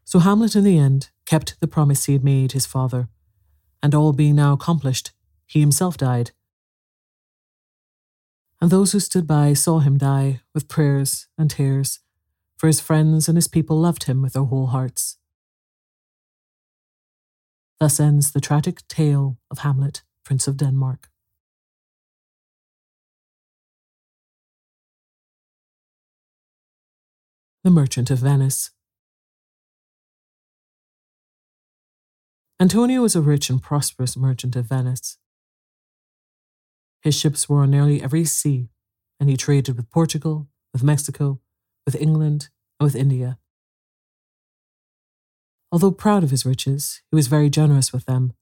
So 0.04 0.20
Hamlet, 0.20 0.56
in 0.56 0.64
the 0.64 0.78
end, 0.78 1.10
kept 1.26 1.60
the 1.60 1.68
promise 1.68 2.06
he 2.06 2.14
had 2.14 2.24
made 2.24 2.52
his 2.52 2.64
father, 2.64 3.08
and 3.82 3.94
all 3.94 4.12
being 4.12 4.36
now 4.36 4.52
accomplished, 4.52 5.12
he 5.46 5.60
himself 5.60 5.96
died. 5.96 6.30
And 8.60 8.70
those 8.70 8.92
who 8.92 9.00
stood 9.00 9.26
by 9.26 9.54
saw 9.54 9.80
him 9.80 9.98
die 9.98 10.40
with 10.54 10.68
prayers 10.68 11.26
and 11.36 11.50
tears, 11.50 11.98
for 12.56 12.68
his 12.68 12.80
friends 12.80 13.28
and 13.28 13.36
his 13.36 13.48
people 13.48 13.76
loved 13.80 14.04
him 14.04 14.22
with 14.22 14.34
their 14.34 14.44
whole 14.44 14.68
hearts. 14.68 15.18
Thus 17.80 17.98
ends 17.98 18.30
the 18.30 18.40
tragic 18.40 18.86
tale 18.86 19.38
of 19.50 19.58
Hamlet, 19.58 20.02
Prince 20.24 20.46
of 20.46 20.56
Denmark. 20.56 21.10
The 27.64 27.70
Merchant 27.70 28.10
of 28.10 28.20
Venice. 28.20 28.70
Antonio 32.62 33.02
was 33.02 33.16
a 33.16 33.20
rich 33.20 33.50
and 33.50 33.60
prosperous 33.60 34.16
merchant 34.16 34.54
of 34.54 34.66
Venice. 34.66 35.18
His 37.00 37.12
ships 37.12 37.48
were 37.48 37.62
on 37.62 37.72
nearly 37.72 38.00
every 38.00 38.24
sea, 38.24 38.68
and 39.18 39.28
he 39.28 39.36
traded 39.36 39.76
with 39.76 39.90
Portugal, 39.90 40.46
with 40.72 40.84
Mexico, 40.84 41.40
with 41.84 41.96
England, 41.96 42.50
and 42.78 42.84
with 42.84 42.94
India. 42.94 43.36
Although 45.72 45.90
proud 45.90 46.22
of 46.22 46.30
his 46.30 46.46
riches, 46.46 47.02
he 47.10 47.16
was 47.16 47.26
very 47.26 47.50
generous 47.50 47.92
with 47.92 48.04
them, 48.04 48.32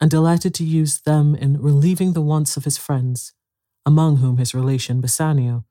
and 0.00 0.08
delighted 0.08 0.54
to 0.54 0.64
use 0.64 1.00
them 1.00 1.34
in 1.34 1.60
relieving 1.60 2.12
the 2.12 2.22
wants 2.22 2.56
of 2.56 2.62
his 2.62 2.78
friends, 2.78 3.32
among 3.84 4.18
whom 4.18 4.36
his 4.36 4.54
relation 4.54 5.00
Bassanio 5.00 5.64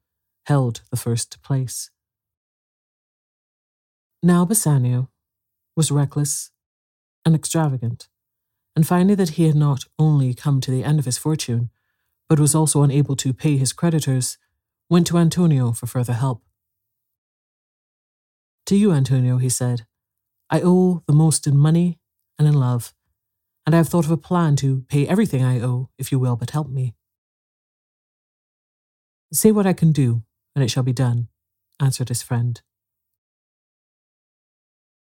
held 0.48 0.82
the 0.92 0.98
first 0.98 1.42
place. 1.42 1.90
Now 4.22 4.44
Bassanio 4.44 5.10
was 5.78 5.90
reckless 5.90 6.52
and 7.26 7.36
extravagant, 7.36 8.08
and 8.76 8.88
finding 8.88 9.16
that 9.18 9.32
he 9.32 9.46
had 9.46 9.56
not 9.56 9.86
only 9.98 10.34
come 10.34 10.60
to 10.62 10.72
the 10.72 10.84
end 10.84 11.00
of 11.00 11.06
his 11.06 11.18
fortune, 11.18 11.70
but 12.28 12.40
was 12.40 12.56
also 12.56 12.84
unable 12.84 13.16
to 13.16 13.34
pay 13.34 13.58
his 13.58 13.74
creditors, 13.74 14.38
went 14.90 15.08
to 15.08 15.18
Antonio 15.18 15.72
for 15.72 15.88
further 15.88 16.14
help. 16.14 16.44
To 18.68 18.76
you, 18.76 18.92
Antonio, 18.92 19.38
he 19.38 19.50
said, 19.50 19.86
I 20.50 20.62
owe 20.64 21.04
the 21.08 21.14
most 21.14 21.48
in 21.48 21.58
money 21.58 22.00
and 22.40 22.48
in 22.48 22.54
love, 22.54 22.94
and 23.66 23.76
I 23.76 23.78
have 23.78 23.90
thought 23.90 24.06
of 24.06 24.12
a 24.12 24.18
plan 24.18 24.56
to 24.58 24.82
pay 24.90 25.08
everything 25.08 25.44
I 25.44 25.60
owe, 25.60 25.90
if 25.98 26.12
you 26.12 26.20
will 26.20 26.36
but 26.36 26.52
help 26.52 26.70
me. 26.70 26.96
Say 29.32 29.52
what 29.52 29.66
I 29.66 29.74
can 29.74 29.92
do, 29.92 30.24
and 30.56 30.64
it 30.64 30.70
shall 30.70 30.84
be 30.84 30.94
done, 30.94 31.28
answered 31.80 32.10
his 32.10 32.22
friend. 32.22 32.62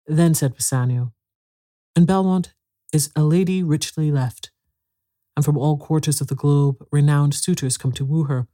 Then 0.07 0.35
said 0.35 0.55
Bassanio, 0.55 1.13
In 1.99 2.07
Belmont 2.07 2.55
is 2.93 3.11
a 3.17 3.25
lady 3.25 3.61
richly 3.61 4.13
left, 4.13 4.53
and 5.35 5.45
from 5.45 5.59
all 5.59 5.77
quarters 5.77 6.21
of 6.21 6.29
the 6.29 6.37
globe 6.37 6.87
renowned 6.93 7.35
suitors 7.35 7.77
come 7.77 7.91
to 7.91 8.05
woo 8.05 8.23
her, 8.27 8.47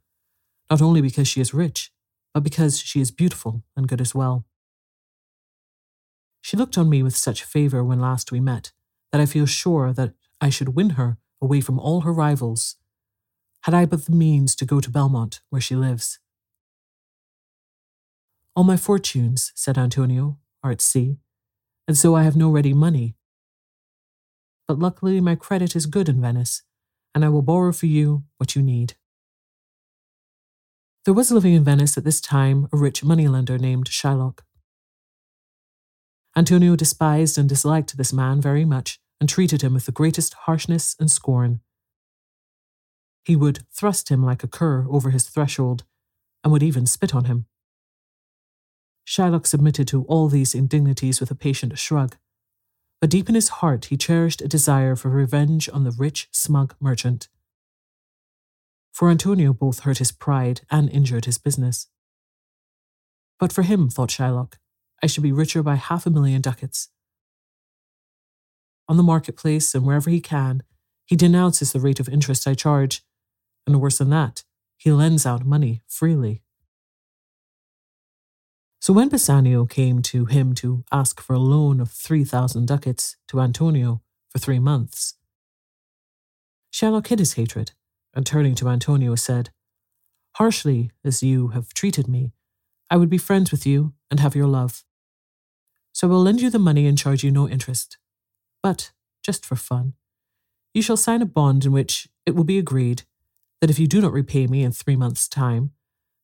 not 0.71 0.81
only 0.81 0.99
because 0.99 1.27
she 1.27 1.41
is 1.41 1.53
rich, 1.53 1.91
but 2.33 2.41
because 2.41 2.79
she 2.79 2.99
is 3.01 3.11
beautiful 3.11 3.63
and 3.77 3.87
good 3.87 4.01
as 4.01 4.15
well. 4.15 4.47
She 6.41 6.57
looked 6.57 6.75
on 6.75 6.89
me 6.89 7.03
with 7.03 7.15
such 7.15 7.43
favour 7.43 7.83
when 7.83 7.99
last 7.99 8.31
we 8.31 8.39
met 8.39 8.71
that 9.11 9.21
I 9.21 9.27
feel 9.27 9.45
sure 9.45 9.93
that 9.93 10.15
I 10.41 10.49
should 10.49 10.69
win 10.69 10.97
her 11.01 11.19
away 11.39 11.61
from 11.61 11.77
all 11.77 12.01
her 12.01 12.13
rivals, 12.13 12.77
had 13.61 13.75
I 13.75 13.85
but 13.85 14.05
the 14.05 14.11
means 14.11 14.55
to 14.55 14.65
go 14.65 14.81
to 14.81 14.89
Belmont, 14.89 15.41
where 15.51 15.61
she 15.61 15.75
lives. 15.75 16.17
All 18.55 18.63
my 18.63 18.75
fortunes, 18.75 19.51
said 19.53 19.77
Antonio, 19.77 20.39
are 20.63 20.71
at 20.71 20.81
sea, 20.81 21.19
and 21.87 21.95
so 21.95 22.15
I 22.15 22.23
have 22.23 22.35
no 22.35 22.49
ready 22.49 22.73
money. 22.73 23.13
But 24.67 24.79
luckily 24.79 25.21
my 25.21 25.35
credit 25.35 25.75
is 25.75 25.85
good 25.85 26.09
in 26.09 26.21
Venice, 26.21 26.63
and 27.13 27.23
I 27.23 27.29
will 27.29 27.41
borrow 27.41 27.71
for 27.71 27.85
you 27.85 28.23
what 28.37 28.55
you 28.55 28.61
need. 28.61 28.95
There 31.05 31.13
was 31.13 31.31
living 31.31 31.53
in 31.53 31.63
Venice 31.63 31.97
at 31.97 32.03
this 32.03 32.19
time 32.19 32.67
a 32.73 32.77
rich 32.77 33.03
moneylender 33.03 33.59
named 33.59 33.87
Shylock. 33.89 34.39
Antonio 36.35 36.75
despised 36.75 37.37
and 37.37 37.47
disliked 37.47 37.95
this 37.95 38.11
man 38.11 38.41
very 38.41 38.65
much 38.65 38.99
and 39.21 39.29
treated 39.29 39.61
him 39.61 39.73
with 39.73 39.85
the 39.85 39.91
greatest 39.91 40.33
harshness 40.33 40.95
and 40.99 41.09
scorn. 41.09 41.61
He 43.23 43.35
would 43.35 43.65
thrust 43.71 44.09
him 44.09 44.23
like 44.23 44.43
a 44.43 44.47
cur 44.47 44.85
over 44.89 45.11
his 45.11 45.29
threshold 45.29 45.83
and 46.43 46.51
would 46.51 46.63
even 46.63 46.85
spit 46.85 47.15
on 47.15 47.25
him. 47.25 47.45
Shylock 49.07 49.45
submitted 49.45 49.87
to 49.89 50.03
all 50.05 50.27
these 50.27 50.55
indignities 50.55 51.19
with 51.19 51.29
a 51.29 51.35
patient 51.35 51.77
shrug 51.77 52.17
but 53.01 53.09
deep 53.09 53.29
in 53.29 53.35
his 53.35 53.49
heart 53.49 53.85
he 53.85 53.97
cherished 53.97 54.41
a 54.41 54.47
desire 54.47 54.95
for 54.95 55.09
revenge 55.09 55.69
on 55.71 55.83
the 55.83 55.91
rich, 55.91 56.27
smug 56.31 56.75
merchant. 56.79 57.27
For 58.91 59.09
Antonio 59.09 59.51
both 59.51 59.81
hurt 59.81 59.97
his 59.97 60.13
pride 60.13 60.61
and 60.71 60.89
injured 60.89 61.25
his 61.25 61.37
business. 61.37 61.87
But 63.39 63.51
for 63.51 63.63
him, 63.63 63.89
thought 63.89 64.09
Shylock, 64.09 64.53
I 65.03 65.07
should 65.07 65.23
be 65.23 65.33
richer 65.33 65.61
by 65.61 65.75
half 65.75 66.05
a 66.05 66.09
million 66.09 66.41
ducats. 66.41 66.89
On 68.87 68.95
the 68.95 69.03
marketplace 69.03 69.75
and 69.75 69.85
wherever 69.85 70.09
he 70.09 70.21
can, 70.21 70.63
he 71.05 71.17
denounces 71.17 71.73
the 71.73 71.81
rate 71.81 71.99
of 71.99 72.07
interest 72.07 72.47
I 72.47 72.53
charge, 72.53 73.03
and 73.67 73.81
worse 73.81 73.97
than 73.97 74.09
that, 74.11 74.43
he 74.77 74.91
lends 74.91 75.25
out 75.25 75.45
money 75.45 75.81
freely. 75.87 76.44
So 78.85 78.93
when 78.93 79.09
Bassanio 79.09 79.65
came 79.65 80.03
to 80.03 80.25
him 80.25 80.53
to 80.61 80.83
ask 80.91 81.19
for 81.19 81.33
a 81.33 81.39
loan 81.39 81.79
of 81.79 81.89
3,000 81.89 82.67
ducats 82.67 83.17
to 83.29 83.41
Antonio 83.41 84.03
for 84.29 84.37
three 84.37 84.59
months, 84.59 85.15
Shylock 86.71 87.07
hid 87.07 87.17
his 87.17 87.33
hatred 87.33 87.71
and 88.13 88.27
turning 88.27 88.53
to 88.53 88.69
Antonio 88.69 89.15
said, 89.15 89.49
Harshly 90.33 90.91
as 91.03 91.23
you 91.23 91.47
have 91.47 91.73
treated 91.73 92.07
me, 92.07 92.33
I 92.91 92.97
would 92.97 93.09
be 93.09 93.17
friends 93.17 93.49
with 93.49 93.65
you 93.65 93.93
and 94.11 94.19
have 94.19 94.35
your 94.35 94.45
love. 94.45 94.83
So 95.91 96.07
I 96.07 96.11
will 96.11 96.21
lend 96.21 96.41
you 96.41 96.51
the 96.51 96.59
money 96.59 96.85
and 96.85 96.95
charge 96.95 97.23
you 97.23 97.31
no 97.31 97.49
interest. 97.49 97.97
But, 98.61 98.91
just 99.23 99.47
for 99.47 99.55
fun, 99.55 99.93
you 100.75 100.83
shall 100.83 100.95
sign 100.95 101.23
a 101.23 101.25
bond 101.25 101.65
in 101.65 101.71
which 101.71 102.07
it 102.27 102.35
will 102.35 102.43
be 102.43 102.59
agreed 102.59 103.01
that 103.61 103.71
if 103.71 103.79
you 103.79 103.87
do 103.87 103.99
not 103.99 104.13
repay 104.13 104.45
me 104.45 104.61
in 104.63 104.71
three 104.71 104.95
months' 104.95 105.27
time, 105.27 105.71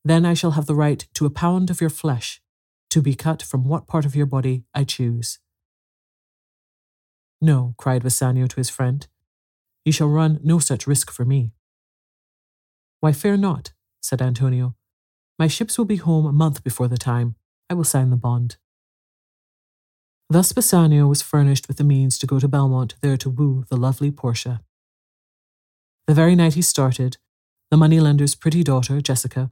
then 0.04 0.24
I 0.24 0.34
shall 0.34 0.52
have 0.52 0.66
the 0.66 0.76
right 0.76 1.04
to 1.14 1.26
a 1.26 1.30
pound 1.30 1.68
of 1.68 1.80
your 1.80 1.90
flesh 1.90 2.40
to 2.92 3.00
be 3.00 3.14
cut 3.14 3.42
from 3.42 3.64
what 3.64 3.86
part 3.86 4.04
of 4.04 4.14
your 4.14 4.26
body 4.26 4.64
I 4.74 4.84
choose. 4.84 5.38
No, 7.40 7.74
cried 7.78 8.02
Bassanio 8.02 8.46
to 8.46 8.56
his 8.56 8.68
friend, 8.68 9.08
you 9.82 9.92
shall 9.92 10.08
run 10.08 10.40
no 10.44 10.58
such 10.58 10.86
risk 10.86 11.10
for 11.10 11.24
me. 11.24 11.52
Why, 13.00 13.12
fear 13.12 13.38
not, 13.38 13.72
said 14.02 14.20
Antonio. 14.20 14.76
My 15.38 15.48
ships 15.48 15.78
will 15.78 15.86
be 15.86 15.96
home 15.96 16.26
a 16.26 16.32
month 16.32 16.62
before 16.62 16.86
the 16.86 16.98
time. 16.98 17.34
I 17.70 17.74
will 17.74 17.82
sign 17.82 18.10
the 18.10 18.16
bond. 18.16 18.58
Thus 20.28 20.52
Bassanio 20.52 21.06
was 21.06 21.22
furnished 21.22 21.68
with 21.68 21.78
the 21.78 21.84
means 21.84 22.18
to 22.18 22.26
go 22.26 22.38
to 22.38 22.46
Belmont 22.46 22.96
there 23.00 23.16
to 23.16 23.30
woo 23.30 23.64
the 23.70 23.76
lovely 23.76 24.10
Portia. 24.10 24.60
The 26.06 26.14
very 26.14 26.36
night 26.36 26.54
he 26.54 26.62
started, 26.62 27.16
the 27.70 27.78
moneylender's 27.78 28.34
pretty 28.34 28.62
daughter, 28.62 29.00
Jessica, 29.00 29.50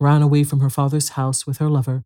ran 0.00 0.22
away 0.22 0.42
from 0.42 0.60
her 0.60 0.70
father's 0.70 1.10
house 1.10 1.46
with 1.46 1.58
her 1.58 1.68
lover 1.68 2.04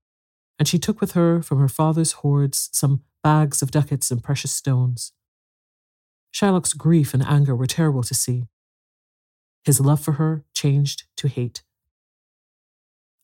and 0.63 0.69
she 0.69 0.79
took 0.79 1.01
with 1.01 1.15
her 1.15 1.43
from 1.43 1.59
her 1.59 1.67
father's 1.67 2.13
hoards 2.13 2.71
some 2.73 3.03
bags 3.25 3.63
of 3.63 3.73
ducats 3.73 4.13
and 4.13 4.23
precious 4.23 4.53
stones. 4.53 5.13
Shylock's 6.33 6.73
grief 6.73 7.13
and 7.13 7.27
anger 7.27 7.57
were 7.57 7.67
terrible 7.67 8.05
to 8.05 8.15
see. 8.15 8.45
His 9.65 9.81
love 9.81 9.99
for 9.99 10.13
her 10.13 10.45
changed 10.55 11.03
to 11.17 11.27
hate. 11.27 11.65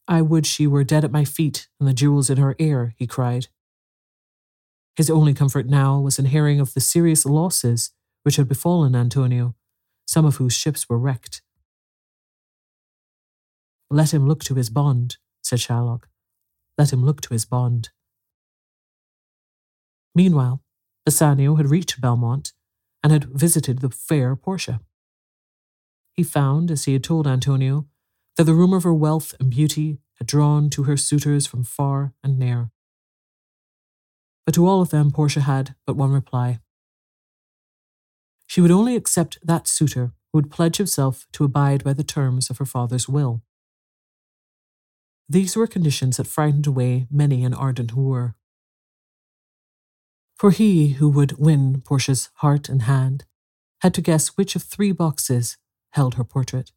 I 0.09 0.21
would 0.21 0.47
she 0.47 0.67
were 0.67 0.83
dead 0.83 1.05
at 1.05 1.13
my 1.13 1.25
feet 1.25 1.69
and 1.79 1.89
the 1.89 1.95
jewels 1.95 2.29
in 2.29 2.39
her 2.39 2.57
ear, 2.59 2.95
he 2.97 3.07
cried. 3.07 3.47
His 4.97 5.09
only 5.09 5.33
comfort 5.33 5.69
now 5.69 6.01
was 6.01 6.19
in 6.19 6.25
hearing 6.25 6.59
of 6.59 6.75
the 6.75 6.81
serious 6.81 7.25
losses 7.25 7.93
which 8.25 8.35
had 8.35 8.49
befallen 8.49 8.97
Antonio, 8.97 9.55
some 10.09 10.25
of 10.25 10.39
whose 10.39 10.55
ships 10.55 10.89
were 10.89 10.99
wrecked. 10.99 11.41
Let 13.93 14.13
him 14.13 14.27
look 14.27 14.43
to 14.43 14.57
his 14.57 14.71
bond, 14.71 15.19
said 15.41 15.61
Shylock. 15.61 16.09
Let 16.79 16.93
him 16.93 17.05
look 17.05 17.21
to 17.23 17.35
his 17.35 17.45
bond. 17.45 17.91
Meanwhile, 20.15 20.63
Bassanio 21.05 21.57
had 21.57 21.71
reached 21.71 22.01
Belmont 22.01 22.53
and 23.03 23.13
had 23.13 23.25
visited 23.25 23.81
the 23.81 23.91
fair 23.91 24.37
Portia. 24.37 24.81
He 26.15 26.23
found, 26.23 26.71
as 26.71 26.85
he 26.85 26.93
had 26.93 27.05
told 27.05 27.27
Antonio, 27.27 27.87
that 28.37 28.45
the 28.45 28.55
rumour 28.55 28.77
of 28.77 28.85
her 28.85 28.95
wealth 28.95 29.35
and 29.41 29.51
beauty 29.51 29.99
had 30.19 30.27
drawn 30.27 30.71
to 30.71 30.85
her 30.85 30.97
suitors 30.97 31.47
from 31.47 31.65
far 31.65 32.15
and 32.23 32.39
near. 32.39 32.71
But 34.47 34.55
to 34.55 34.67
all 34.67 34.81
of 34.81 34.91
them, 34.91 35.11
Portia 35.11 35.41
had 35.41 35.75
but 35.87 35.97
one 35.97 36.13
reply. 36.13 36.61
She 38.47 38.61
would 38.61 38.71
only 38.71 38.97
accept 38.97 39.39
that 39.43 39.69
suitor 39.69 40.13
who 40.33 40.39
would 40.39 40.51
pledge 40.51 40.77
himself 40.77 41.27
to 41.33 41.45
abide 41.45 41.85
by 41.85 41.93
the 41.93 42.05
terms 42.05 42.51
of 42.51 42.59
her 42.59 42.65
father's 42.65 43.09
will. 43.09 43.43
These 45.29 45.57
were 45.57 45.67
conditions 45.67 46.17
that 46.17 46.27
frightened 46.27 46.67
away 46.67 47.07
many 47.11 47.45
an 47.45 47.53
ardent 47.53 47.95
wooer. 47.95 48.35
For 50.35 50.51
he 50.53 50.95
who 50.95 51.09
would 51.11 51.39
win 51.39 51.83
Portia's 51.83 52.31
heart 52.37 52.69
and 52.69 52.83
hand 52.83 53.25
had 53.83 53.93
to 53.95 54.01
guess 54.01 54.29
which 54.29 54.57
of 54.57 54.63
three 54.63 54.93
boxes 54.93 55.57
held 55.91 56.15
her 56.15 56.25
portrait. 56.25 56.73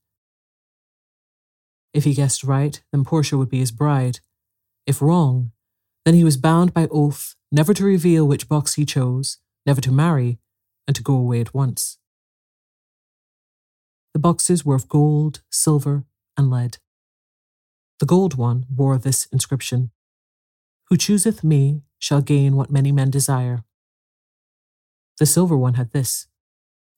If 1.94 2.04
he 2.04 2.14
guessed 2.14 2.44
right, 2.44 2.82
then 2.92 3.06
Portia 3.06 3.38
would 3.38 3.50
be 3.50 3.60
his 3.60 3.72
bride. 3.72 4.20
If 4.86 5.02
wrong, 5.02 5.52
then 6.06 6.16
he 6.16 6.24
was 6.24 6.38
bound 6.38 6.74
by 6.74 6.88
oath 6.92 7.36
never 7.52 7.74
to 7.74 7.86
reveal 7.86 8.28
which 8.28 8.50
box 8.50 8.76
he 8.76 8.86
chose, 8.86 9.38
never 9.66 9.82
to 9.82 9.92
marry, 9.92 10.40
and 10.88 10.96
to 10.96 11.04
go 11.04 11.14
away 11.14 11.42
at 11.42 11.54
once. 11.54 12.00
The 14.14 14.20
boxes 14.20 14.66
were 14.66 14.76
of 14.76 14.90
gold, 14.90 15.42
silver, 15.50 16.06
and 16.38 16.50
lead. 16.50 16.80
The 18.02 18.06
gold 18.06 18.36
one 18.36 18.66
bore 18.70 18.98
this 18.98 19.28
inscription 19.28 19.92
Who 20.90 20.98
chooseth 20.98 21.42
me 21.42 21.84
shall 22.00 22.22
gain 22.22 22.58
what 22.58 22.70
many 22.70 22.92
men 22.92 23.10
desire. 23.10 23.64
The 25.20 25.26
silver 25.26 25.56
one 25.56 25.76
had 25.76 25.92
this 25.92 26.28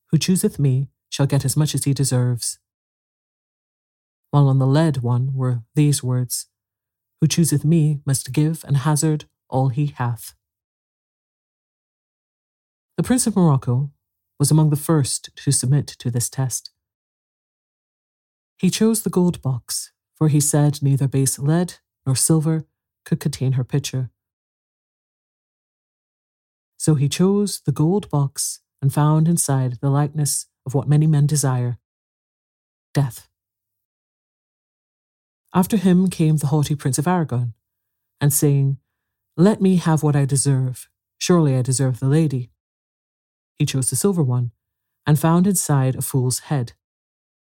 Who 0.10 0.18
chooseth 0.18 0.58
me 0.58 0.88
shall 1.10 1.28
get 1.28 1.46
as 1.46 1.56
much 1.56 1.76
as 1.76 1.84
he 1.84 1.94
deserves 1.94 2.58
while 4.34 4.50
on 4.50 4.58
the 4.58 4.66
lead 4.66 5.04
one 5.04 5.32
were 5.36 5.62
these 5.76 6.02
words 6.02 6.48
Who 7.22 7.28
chooseth 7.28 7.64
me 7.64 8.00
must 8.04 8.34
give 8.34 8.66
and 8.68 8.78
hazard 8.78 9.26
all 9.48 9.70
he 9.70 9.94
hath. 9.96 10.34
The 12.98 13.04
Prince 13.04 13.28
of 13.28 13.36
Morocco 13.36 13.92
was 14.40 14.50
among 14.50 14.72
the 14.72 14.76
first 14.76 15.30
to 15.36 15.52
submit 15.52 15.86
to 15.86 16.10
this 16.10 16.32
test. 16.32 16.72
He 18.58 18.72
chose 18.72 19.04
the 19.04 19.12
gold 19.12 19.40
box, 19.44 19.93
for 20.16 20.28
he 20.28 20.40
said 20.40 20.82
neither 20.82 21.08
base 21.08 21.40
lead 21.40 21.76
nor 22.06 22.16
silver 22.16 22.66
could 23.06 23.20
contain 23.20 23.54
her 23.54 23.64
picture. 23.64 24.10
So 26.78 26.96
he 26.96 27.08
chose 27.08 27.62
the 27.66 27.72
gold 27.72 28.10
box 28.10 28.60
and 28.82 28.94
found 28.94 29.28
inside 29.28 29.80
the 29.82 29.90
likeness 29.90 30.48
of 30.66 30.74
what 30.74 30.88
many 30.88 31.08
men 31.08 31.26
desire 31.26 31.78
death. 32.94 33.28
After 35.54 35.78
him 35.78 36.10
came 36.10 36.38
the 36.38 36.48
haughty 36.48 36.76
Prince 36.76 36.98
of 36.98 37.08
Aragon, 37.08 37.54
and 38.20 38.34
saying, 38.34 38.78
Let 39.36 39.62
me 39.62 39.76
have 39.78 40.04
what 40.04 40.16
I 40.16 40.26
deserve. 40.26 40.90
Surely 41.18 41.56
I 41.56 41.62
deserve 41.62 42.00
the 42.00 42.08
lady. 42.08 42.52
He 43.58 43.66
chose 43.66 43.90
the 43.90 43.96
silver 43.96 44.24
one, 44.24 44.52
and 45.06 45.20
found 45.20 45.46
inside 45.46 45.96
a 45.96 46.02
fool's 46.02 46.40
head. 46.40 46.74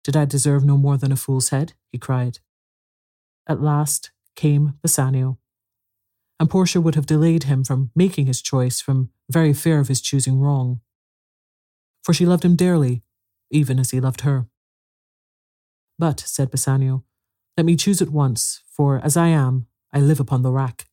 Did 0.03 0.15
I 0.15 0.25
deserve 0.25 0.63
no 0.65 0.77
more 0.77 0.97
than 0.97 1.11
a 1.11 1.15
fool's 1.15 1.49
head? 1.49 1.73
he 1.91 1.97
cried. 1.97 2.39
At 3.47 3.61
last 3.61 4.11
came 4.35 4.73
Bassanio, 4.81 5.39
and 6.39 6.49
Portia 6.49 6.81
would 6.81 6.95
have 6.95 7.05
delayed 7.05 7.43
him 7.43 7.63
from 7.63 7.91
making 7.95 8.27
his 8.27 8.41
choice 8.41 8.81
from 8.81 9.09
very 9.29 9.53
fear 9.53 9.79
of 9.79 9.87
his 9.87 10.01
choosing 10.01 10.39
wrong. 10.39 10.81
For 12.03 12.13
she 12.13 12.25
loved 12.25 12.45
him 12.45 12.55
dearly, 12.55 13.03
even 13.49 13.79
as 13.79 13.91
he 13.91 13.99
loved 13.99 14.21
her. 14.21 14.47
But, 15.97 16.19
said 16.19 16.51
Bassanio, 16.51 17.03
let 17.57 17.65
me 17.65 17.75
choose 17.75 18.01
at 18.01 18.09
once, 18.09 18.61
for 18.67 18.99
as 19.03 19.17
I 19.17 19.29
am, 19.29 19.67
I 19.91 19.99
live 19.99 20.19
upon 20.19 20.43
the 20.43 20.51
rack. 20.51 20.87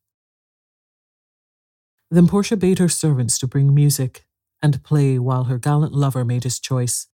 Then 2.11 2.29
Portia 2.29 2.57
bade 2.57 2.79
her 2.79 2.89
servants 2.89 3.39
to 3.41 3.47
bring 3.47 3.75
music 3.75 4.25
and 4.63 4.83
play 4.83 5.19
while 5.19 5.45
her 5.45 5.59
gallant 5.59 5.93
lover 5.93 6.25
made 6.25 6.45
his 6.45 6.59
choice. 6.59 7.09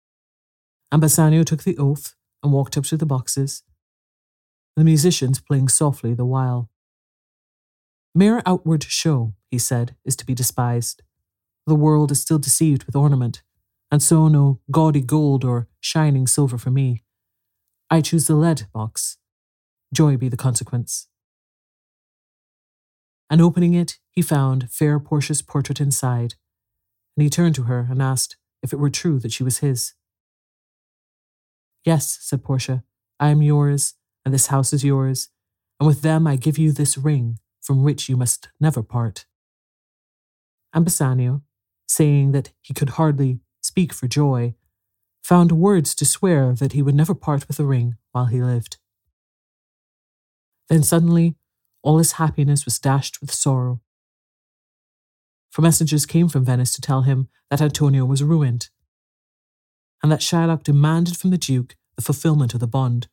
And 0.90 1.00
Bassanio 1.00 1.44
took 1.44 1.62
the 1.62 1.78
oath 1.78 2.14
and 2.42 2.52
walked 2.52 2.76
up 2.76 2.84
to 2.84 2.96
the 2.96 3.06
boxes, 3.06 3.62
the 4.76 4.84
musicians 4.84 5.40
playing 5.40 5.68
softly 5.68 6.14
the 6.14 6.26
while. 6.26 6.70
Mere 8.14 8.42
outward 8.44 8.84
show, 8.84 9.34
he 9.50 9.58
said, 9.58 9.96
is 10.04 10.16
to 10.16 10.26
be 10.26 10.34
despised. 10.34 11.02
The 11.66 11.74
world 11.74 12.10
is 12.10 12.20
still 12.20 12.38
deceived 12.38 12.84
with 12.84 12.94
ornament, 12.94 13.42
and 13.90 14.02
so 14.02 14.28
no 14.28 14.60
gaudy 14.70 15.00
gold 15.00 15.44
or 15.44 15.68
shining 15.80 16.26
silver 16.26 16.58
for 16.58 16.70
me. 16.70 17.02
I 17.90 18.00
choose 18.00 18.26
the 18.26 18.36
lead 18.36 18.66
box, 18.72 19.16
Joy 19.94 20.16
be 20.16 20.28
the 20.28 20.36
consequence. 20.36 21.08
And 23.30 23.40
opening 23.40 23.74
it, 23.74 23.98
he 24.10 24.22
found 24.22 24.70
fair 24.70 25.00
Portia's 25.00 25.42
portrait 25.42 25.80
inside, 25.80 26.34
and 27.16 27.22
he 27.22 27.30
turned 27.30 27.54
to 27.56 27.64
her 27.64 27.86
and 27.90 28.02
asked 28.02 28.36
if 28.62 28.72
it 28.72 28.78
were 28.78 28.90
true 28.90 29.18
that 29.20 29.32
she 29.32 29.42
was 29.42 29.58
his. 29.58 29.94
Yes, 31.84 32.18
said 32.20 32.44
Portia, 32.44 32.84
I 33.18 33.30
am 33.30 33.42
yours, 33.42 33.94
and 34.26 34.34
this 34.34 34.48
house 34.48 34.72
is 34.72 34.84
yours, 34.84 35.28
and 35.78 35.86
with 35.86 36.02
them 36.02 36.26
I 36.26 36.34
give 36.34 36.58
you 36.58 36.72
this 36.72 36.98
ring, 36.98 37.38
from 37.62 37.84
which 37.84 38.08
you 38.08 38.16
must 38.16 38.48
never 38.60 38.82
part. 38.82 39.24
And 40.74 40.84
Bassanio, 40.84 41.42
saying 41.86 42.32
that 42.32 42.50
he 42.60 42.74
could 42.74 42.90
hardly 42.90 43.38
speak 43.62 43.92
for 43.92 44.08
joy, 44.08 44.56
found 45.22 45.52
words 45.52 45.94
to 45.94 46.04
swear 46.04 46.54
that 46.54 46.72
he 46.72 46.82
would 46.82 46.96
never 46.96 47.14
part 47.14 47.46
with 47.46 47.56
the 47.56 47.64
ring 47.64 47.94
while 48.10 48.24
he 48.24 48.42
lived. 48.42 48.78
Then 50.68 50.82
suddenly, 50.82 51.36
all 51.82 51.98
his 51.98 52.12
happiness 52.12 52.64
was 52.64 52.80
dashed 52.80 53.20
with 53.20 53.32
sorrow. 53.32 53.80
For 55.50 55.62
messengers 55.62 56.04
came 56.04 56.28
from 56.28 56.44
Venice 56.44 56.74
to 56.74 56.80
tell 56.80 57.02
him 57.02 57.28
that 57.48 57.62
Antonio 57.62 58.04
was 58.04 58.24
ruined, 58.24 58.70
and 60.02 60.10
that 60.10 60.20
Shylock 60.20 60.64
demanded 60.64 61.16
from 61.16 61.30
the 61.30 61.38
Duke 61.38 61.76
the 61.94 62.02
fulfillment 62.02 62.54
of 62.54 62.60
the 62.60 62.66
bond, 62.66 63.06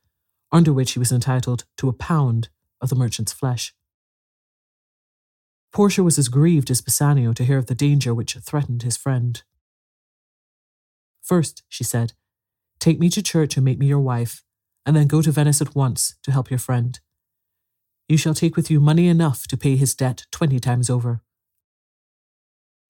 under 0.53 0.71
which 0.71 0.93
he 0.93 0.99
was 0.99 1.11
entitled 1.11 1.65
to 1.75 1.89
a 1.89 1.93
pound 1.93 2.47
of 2.79 2.87
the 2.89 2.95
merchant's 2.95 3.33
flesh. 3.33 3.73
Portia 5.73 6.03
was 6.03 6.17
as 6.17 6.29
grieved 6.29 6.69
as 6.69 6.79
Bassanio 6.79 7.33
to 7.33 7.43
hear 7.43 7.57
of 7.57 7.65
the 7.65 7.75
danger 7.75 8.13
which 8.13 8.35
threatened 8.35 8.83
his 8.83 8.95
friend. 8.95 9.43
First, 11.21 11.63
she 11.67 11.83
said, 11.83 12.13
take 12.79 12.99
me 12.99 13.09
to 13.09 13.21
church 13.21 13.57
and 13.57 13.65
make 13.65 13.79
me 13.79 13.87
your 13.87 13.99
wife, 13.99 14.43
and 14.85 14.95
then 14.95 15.07
go 15.07 15.21
to 15.21 15.31
Venice 15.31 15.61
at 15.61 15.75
once 15.75 16.15
to 16.23 16.31
help 16.31 16.49
your 16.49 16.59
friend 16.59 16.99
you 18.07 18.17
shall 18.17 18.33
take 18.33 18.55
with 18.55 18.69
you 18.69 18.79
money 18.79 19.07
enough 19.07 19.47
to 19.47 19.57
pay 19.57 19.75
his 19.75 19.95
debt 19.95 20.25
twenty 20.31 20.59
times 20.59 20.89
over. 20.89 21.21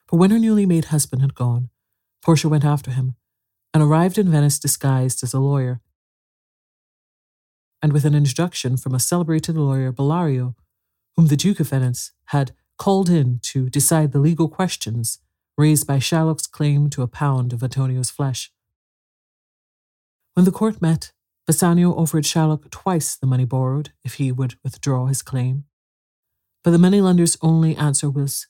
But 0.10 0.18
when 0.18 0.32
her 0.32 0.40
newly 0.40 0.66
made 0.66 0.86
husband 0.86 1.22
had 1.22 1.36
gone, 1.36 1.70
Portia 2.22 2.50
went 2.50 2.66
after 2.66 2.92
him, 2.92 3.16
and 3.74 3.84
arrived 3.84 4.18
in 4.18 4.30
Venice 4.30 4.60
disguised 4.60 5.24
as 5.24 5.34
a 5.34 5.40
lawyer. 5.40 5.82
And 7.84 7.92
with 7.92 8.06
an 8.06 8.16
introduction 8.16 8.78
from 8.78 8.96
a 8.96 9.00
celebrated 9.00 9.58
lawyer, 9.58 9.92
Bellario, 9.92 10.56
whom 11.18 11.28
the 11.28 11.36
Duke 11.36 11.60
of 11.60 11.70
Venice 11.70 12.14
had 12.28 12.54
called 12.78 13.10
in 13.10 13.40
to 13.44 13.70
decide 13.70 14.14
the 14.14 14.20
legal 14.20 14.48
questions 14.48 15.20
raised 15.58 15.86
by 15.86 15.98
Shylock's 15.98 16.48
claim 16.48 16.90
to 16.92 17.02
a 17.02 17.10
pound 17.10 17.52
of 17.52 17.62
Antonio's 17.62 18.10
flesh. 18.10 18.54
When 20.34 20.46
the 20.46 20.52
court 20.52 20.82
met, 20.82 21.12
Bassanio 21.46 21.92
offered 21.92 22.24
Shylock 22.24 22.70
twice 22.72 23.18
the 23.18 23.28
money 23.28 23.44
borrowed 23.44 23.92
if 24.06 24.14
he 24.14 24.32
would 24.32 24.56
withdraw 24.64 25.08
his 25.08 25.22
claim. 25.22 25.66
But 26.64 26.72
the 26.72 26.78
moneylender's 26.78 27.38
only 27.42 27.76
answer 27.76 28.10
was 28.10 28.48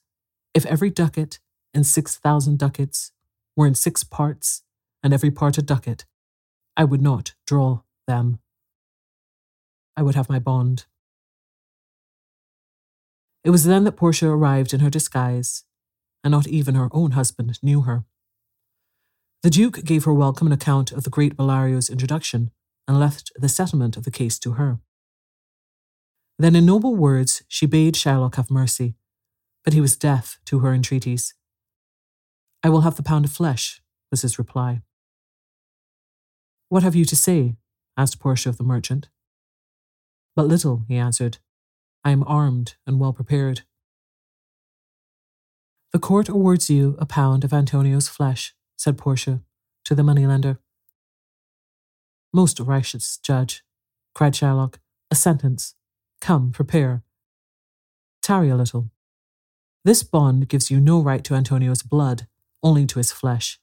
if 0.54 0.64
every 0.66 0.90
ducat 0.90 1.40
in 1.74 1.82
6,000 1.82 2.56
ducats 2.56 3.10
were 3.56 3.66
in 3.66 3.74
six 3.74 4.04
parts, 4.04 4.62
and 5.02 5.12
every 5.12 5.32
part 5.32 5.58
a 5.58 5.62
ducat, 5.62 6.04
I 6.76 6.84
would 6.84 7.02
not 7.02 7.34
draw 7.46 7.80
them. 8.06 8.38
I 9.96 10.02
would 10.02 10.14
have 10.14 10.28
my 10.28 10.38
bond. 10.38 10.86
It 13.44 13.50
was 13.50 13.64
then 13.64 13.84
that 13.84 13.92
Portia 13.92 14.28
arrived 14.28 14.72
in 14.72 14.80
her 14.80 14.90
disguise, 14.90 15.64
and 16.22 16.32
not 16.32 16.48
even 16.48 16.74
her 16.74 16.88
own 16.92 17.12
husband 17.12 17.58
knew 17.62 17.82
her. 17.82 18.04
The 19.42 19.50
Duke 19.50 19.84
gave 19.84 20.04
her 20.04 20.14
welcome 20.14 20.46
an 20.46 20.52
account 20.52 20.90
of 20.90 21.04
the 21.04 21.10
great 21.10 21.36
Bellario's 21.36 21.90
introduction 21.90 22.50
and 22.88 22.98
left 22.98 23.30
the 23.36 23.48
settlement 23.48 23.96
of 23.96 24.04
the 24.04 24.10
case 24.10 24.38
to 24.38 24.52
her. 24.52 24.78
Then, 26.38 26.56
in 26.56 26.64
noble 26.64 26.96
words, 26.96 27.42
she 27.46 27.66
bade 27.66 27.94
Shylock 27.94 28.36
have 28.36 28.50
mercy, 28.50 28.94
but 29.62 29.74
he 29.74 29.80
was 29.80 29.96
deaf 29.96 30.38
to 30.46 30.60
her 30.60 30.72
entreaties. 30.72 31.34
I 32.62 32.70
will 32.70 32.80
have 32.80 32.96
the 32.96 33.02
pound 33.02 33.26
of 33.26 33.32
flesh, 33.32 33.82
was 34.10 34.22
his 34.22 34.38
reply. 34.38 34.80
What 36.70 36.82
have 36.82 36.94
you 36.94 37.04
to 37.04 37.16
say? 37.16 37.56
asked 37.96 38.18
Portia 38.18 38.48
of 38.48 38.56
the 38.56 38.64
merchant. 38.64 39.08
But 40.36 40.48
little, 40.48 40.84
he 40.88 40.96
answered. 40.96 41.38
I 42.04 42.10
am 42.10 42.24
armed 42.26 42.74
and 42.86 43.00
well 43.00 43.12
prepared. 43.12 43.62
The 45.92 45.98
court 45.98 46.28
awards 46.28 46.68
you 46.68 46.96
a 46.98 47.06
pound 47.06 47.44
of 47.44 47.52
Antonio's 47.52 48.08
flesh, 48.08 48.54
said 48.76 48.98
Portia 48.98 49.42
to 49.84 49.94
the 49.94 50.02
moneylender. 50.02 50.58
Most 52.32 52.58
righteous 52.58 53.16
judge, 53.18 53.62
cried 54.14 54.34
Shylock, 54.34 54.78
a 55.10 55.14
sentence. 55.14 55.74
Come, 56.20 56.50
prepare. 56.50 57.04
Tarry 58.22 58.48
a 58.48 58.56
little. 58.56 58.90
This 59.84 60.02
bond 60.02 60.48
gives 60.48 60.70
you 60.70 60.80
no 60.80 61.00
right 61.00 61.22
to 61.24 61.34
Antonio's 61.34 61.82
blood, 61.82 62.26
only 62.62 62.86
to 62.86 62.98
his 62.98 63.12
flesh. 63.12 63.60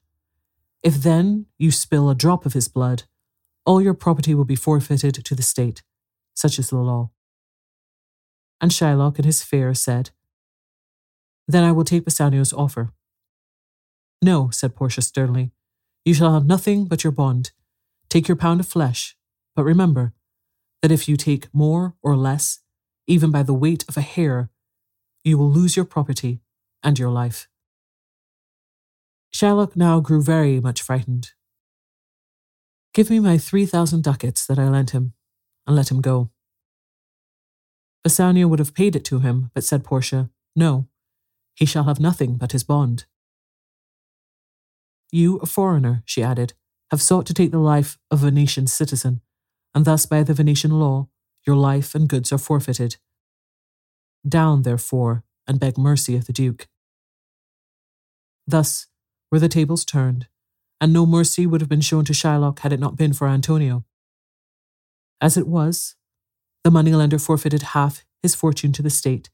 If 0.84 0.96
then 1.04 1.48
you 1.58 1.72
spill 1.72 2.10
a 2.10 2.16
drop 2.16 2.46
of 2.46 2.54
his 2.54 2.68
blood, 2.68 3.04
all 3.66 3.82
your 3.82 3.94
property 3.94 4.34
will 4.34 4.46
be 4.46 4.56
forfeited 4.56 5.16
to 5.16 5.36
the 5.36 5.44
state. 5.44 5.84
Such 6.34 6.60
is 6.60 6.70
the 6.70 6.78
law. 6.78 7.12
And 8.60 8.72
Shylock 8.72 9.18
in 9.20 9.26
his 9.26 9.44
fear 9.44 9.74
said, 9.74 10.12
Then 11.48 11.64
I 11.64 11.72
will 11.72 11.84
take 11.84 12.06
Bassanio's 12.06 12.54
offer. 12.54 12.94
No, 14.22 14.50
said 14.50 14.76
Portia 14.76 15.02
sternly. 15.02 15.52
You 16.06 16.14
shall 16.14 16.34
have 16.34 16.46
nothing 16.46 16.86
but 16.86 17.04
your 17.04 17.12
bond. 17.12 17.52
Take 18.10 18.28
your 18.28 18.38
pound 18.38 18.60
of 18.60 18.68
flesh, 18.68 19.16
but 19.56 19.64
remember 19.64 20.14
that 20.82 20.92
if 20.92 21.08
you 21.08 21.16
take 21.16 21.54
more 21.54 21.96
or 22.02 22.16
less, 22.16 22.60
even 23.08 23.32
by 23.32 23.44
the 23.44 23.54
weight 23.54 23.84
of 23.88 23.98
a 23.98 24.02
hair, 24.02 24.50
you 25.24 25.38
will 25.38 25.50
lose 25.50 25.76
your 25.76 25.86
property 25.86 26.42
and 26.84 26.98
your 26.98 27.10
life. 27.10 27.48
Shylock 29.34 29.76
now 29.76 30.00
grew 30.00 30.22
very 30.22 30.60
much 30.60 30.82
frightened. 30.82 31.32
Give 32.94 33.10
me 33.10 33.20
my 33.20 33.38
three 33.38 33.66
thousand 33.66 34.04
ducats 34.04 34.46
that 34.46 34.60
I 34.60 34.68
lent 34.68 34.92
him, 34.92 35.14
and 35.72 35.78
let 35.78 35.90
him 35.90 36.02
go. 36.02 36.30
Bassanio 38.04 38.46
would 38.50 38.60
have 38.60 38.74
paid 38.74 38.94
it 38.94 39.06
to 39.06 39.20
him, 39.20 39.52
but 39.54 39.64
said 39.64 39.86
Portia, 39.86 40.30
No, 40.54 40.90
he 41.56 41.66
shall 41.66 41.86
have 41.86 41.98
nothing 41.98 42.36
but 42.36 42.52
his 42.52 42.66
bond. 42.66 43.06
You, 45.14 45.38
a 45.38 45.46
foreigner, 45.46 46.04
she 46.06 46.22
added, 46.22 46.56
have 46.90 47.02
sought 47.02 47.26
to 47.28 47.34
take 47.34 47.52
the 47.52 47.58
life 47.58 47.98
of 48.10 48.22
a 48.22 48.26
Venetian 48.26 48.68
citizen, 48.68 49.22
and 49.74 49.86
thus 49.86 50.06
by 50.06 50.24
the 50.24 50.34
Venetian 50.34 50.72
law, 50.72 51.08
your 51.48 51.56
life 51.56 51.96
and 51.96 52.10
goods 52.10 52.34
are 52.34 52.38
forfeited. 52.38 52.98
Down, 54.28 54.64
therefore, 54.64 55.24
and 55.48 55.58
beg 55.58 55.78
mercy 55.78 56.18
of 56.18 56.26
the 56.26 56.34
Duke. 56.34 56.68
Thus 58.46 58.88
were 59.32 59.40
the 59.40 59.48
tables 59.48 59.86
turned, 59.86 60.28
and 60.82 60.92
no 60.92 61.06
mercy 61.06 61.48
would 61.48 61.62
have 61.62 61.70
been 61.70 61.80
shown 61.80 62.04
to 62.06 62.14
Shylock 62.14 62.60
had 62.60 62.74
it 62.74 62.80
not 62.82 62.98
been 62.98 63.14
for 63.14 63.30
Antonio. 63.30 63.86
As 65.22 65.38
it 65.38 65.48
was, 65.48 65.96
the 66.64 66.72
moneylender 66.72 67.20
forfeited 67.20 67.62
half 67.62 68.04
his 68.24 68.34
fortune 68.34 68.72
to 68.74 68.82
the 68.82 68.90
state, 68.90 69.30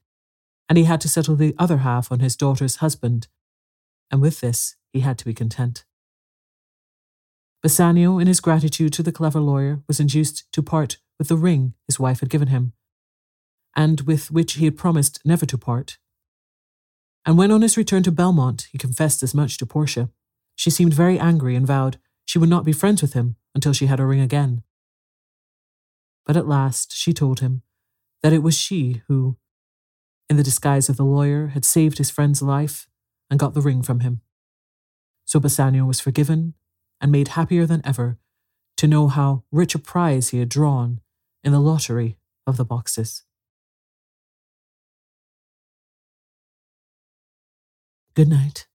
and 0.68 0.76
he 0.76 0.84
had 0.84 1.00
to 1.00 1.08
settle 1.08 1.34
the 1.34 1.54
other 1.58 1.78
half 1.78 2.12
on 2.12 2.20
his 2.20 2.36
daughter's 2.36 2.76
husband, 2.76 3.26
and 4.10 4.20
with 4.20 4.40
this 4.40 4.76
he 4.92 5.00
had 5.00 5.16
to 5.18 5.24
be 5.24 5.32
content. 5.32 5.86
Bassanio, 7.62 8.18
in 8.18 8.26
his 8.26 8.40
gratitude 8.40 8.92
to 8.92 9.02
the 9.02 9.12
clever 9.12 9.40
lawyer, 9.40 9.82
was 9.88 9.98
induced 9.98 10.44
to 10.52 10.62
part 10.62 10.98
with 11.18 11.28
the 11.28 11.36
ring 11.36 11.74
his 11.86 11.98
wife 11.98 12.20
had 12.20 12.30
given 12.30 12.48
him, 12.48 12.74
and 13.74 14.02
with 14.02 14.30
which 14.30 14.54
he 14.54 14.66
had 14.66 14.76
promised 14.76 15.20
never 15.24 15.46
to 15.46 15.58
part. 15.58 15.98
And 17.24 17.36
when 17.36 17.50
on 17.50 17.62
his 17.62 17.76
return 17.76 18.02
to 18.04 18.12
Belmont 18.12 18.68
he 18.70 18.78
confessed 18.78 19.22
as 19.22 19.34
much 19.34 19.58
to 19.58 19.66
Portia, 19.66 20.10
she 20.54 20.70
seemed 20.70 20.94
very 20.94 21.18
angry 21.18 21.56
and 21.56 21.66
vowed 21.66 21.98
she 22.26 22.38
would 22.38 22.48
not 22.48 22.64
be 22.64 22.72
friends 22.72 23.00
with 23.00 23.14
him 23.14 23.36
until 23.54 23.72
she 23.72 23.86
had 23.86 24.00
a 24.00 24.06
ring 24.06 24.20
again. 24.20 24.62
But 26.28 26.36
at 26.36 26.46
last 26.46 26.94
she 26.94 27.14
told 27.14 27.40
him 27.40 27.62
that 28.22 28.34
it 28.34 28.42
was 28.42 28.56
she 28.56 29.02
who, 29.08 29.38
in 30.28 30.36
the 30.36 30.42
disguise 30.42 30.90
of 30.90 30.98
the 30.98 31.04
lawyer, 31.04 31.48
had 31.48 31.64
saved 31.64 31.96
his 31.96 32.10
friend's 32.10 32.42
life 32.42 32.86
and 33.30 33.40
got 33.40 33.54
the 33.54 33.62
ring 33.62 33.82
from 33.82 34.00
him. 34.00 34.20
So 35.24 35.40
Bassanio 35.40 35.86
was 35.86 36.00
forgiven 36.00 36.52
and 37.00 37.10
made 37.10 37.28
happier 37.28 37.64
than 37.64 37.80
ever 37.82 38.18
to 38.76 38.86
know 38.86 39.08
how 39.08 39.44
rich 39.50 39.74
a 39.74 39.78
prize 39.78 40.28
he 40.28 40.38
had 40.38 40.50
drawn 40.50 41.00
in 41.42 41.52
the 41.52 41.60
lottery 41.60 42.18
of 42.46 42.58
the 42.58 42.64
boxes. 42.64 43.24
Good 48.14 48.28
night. 48.28 48.67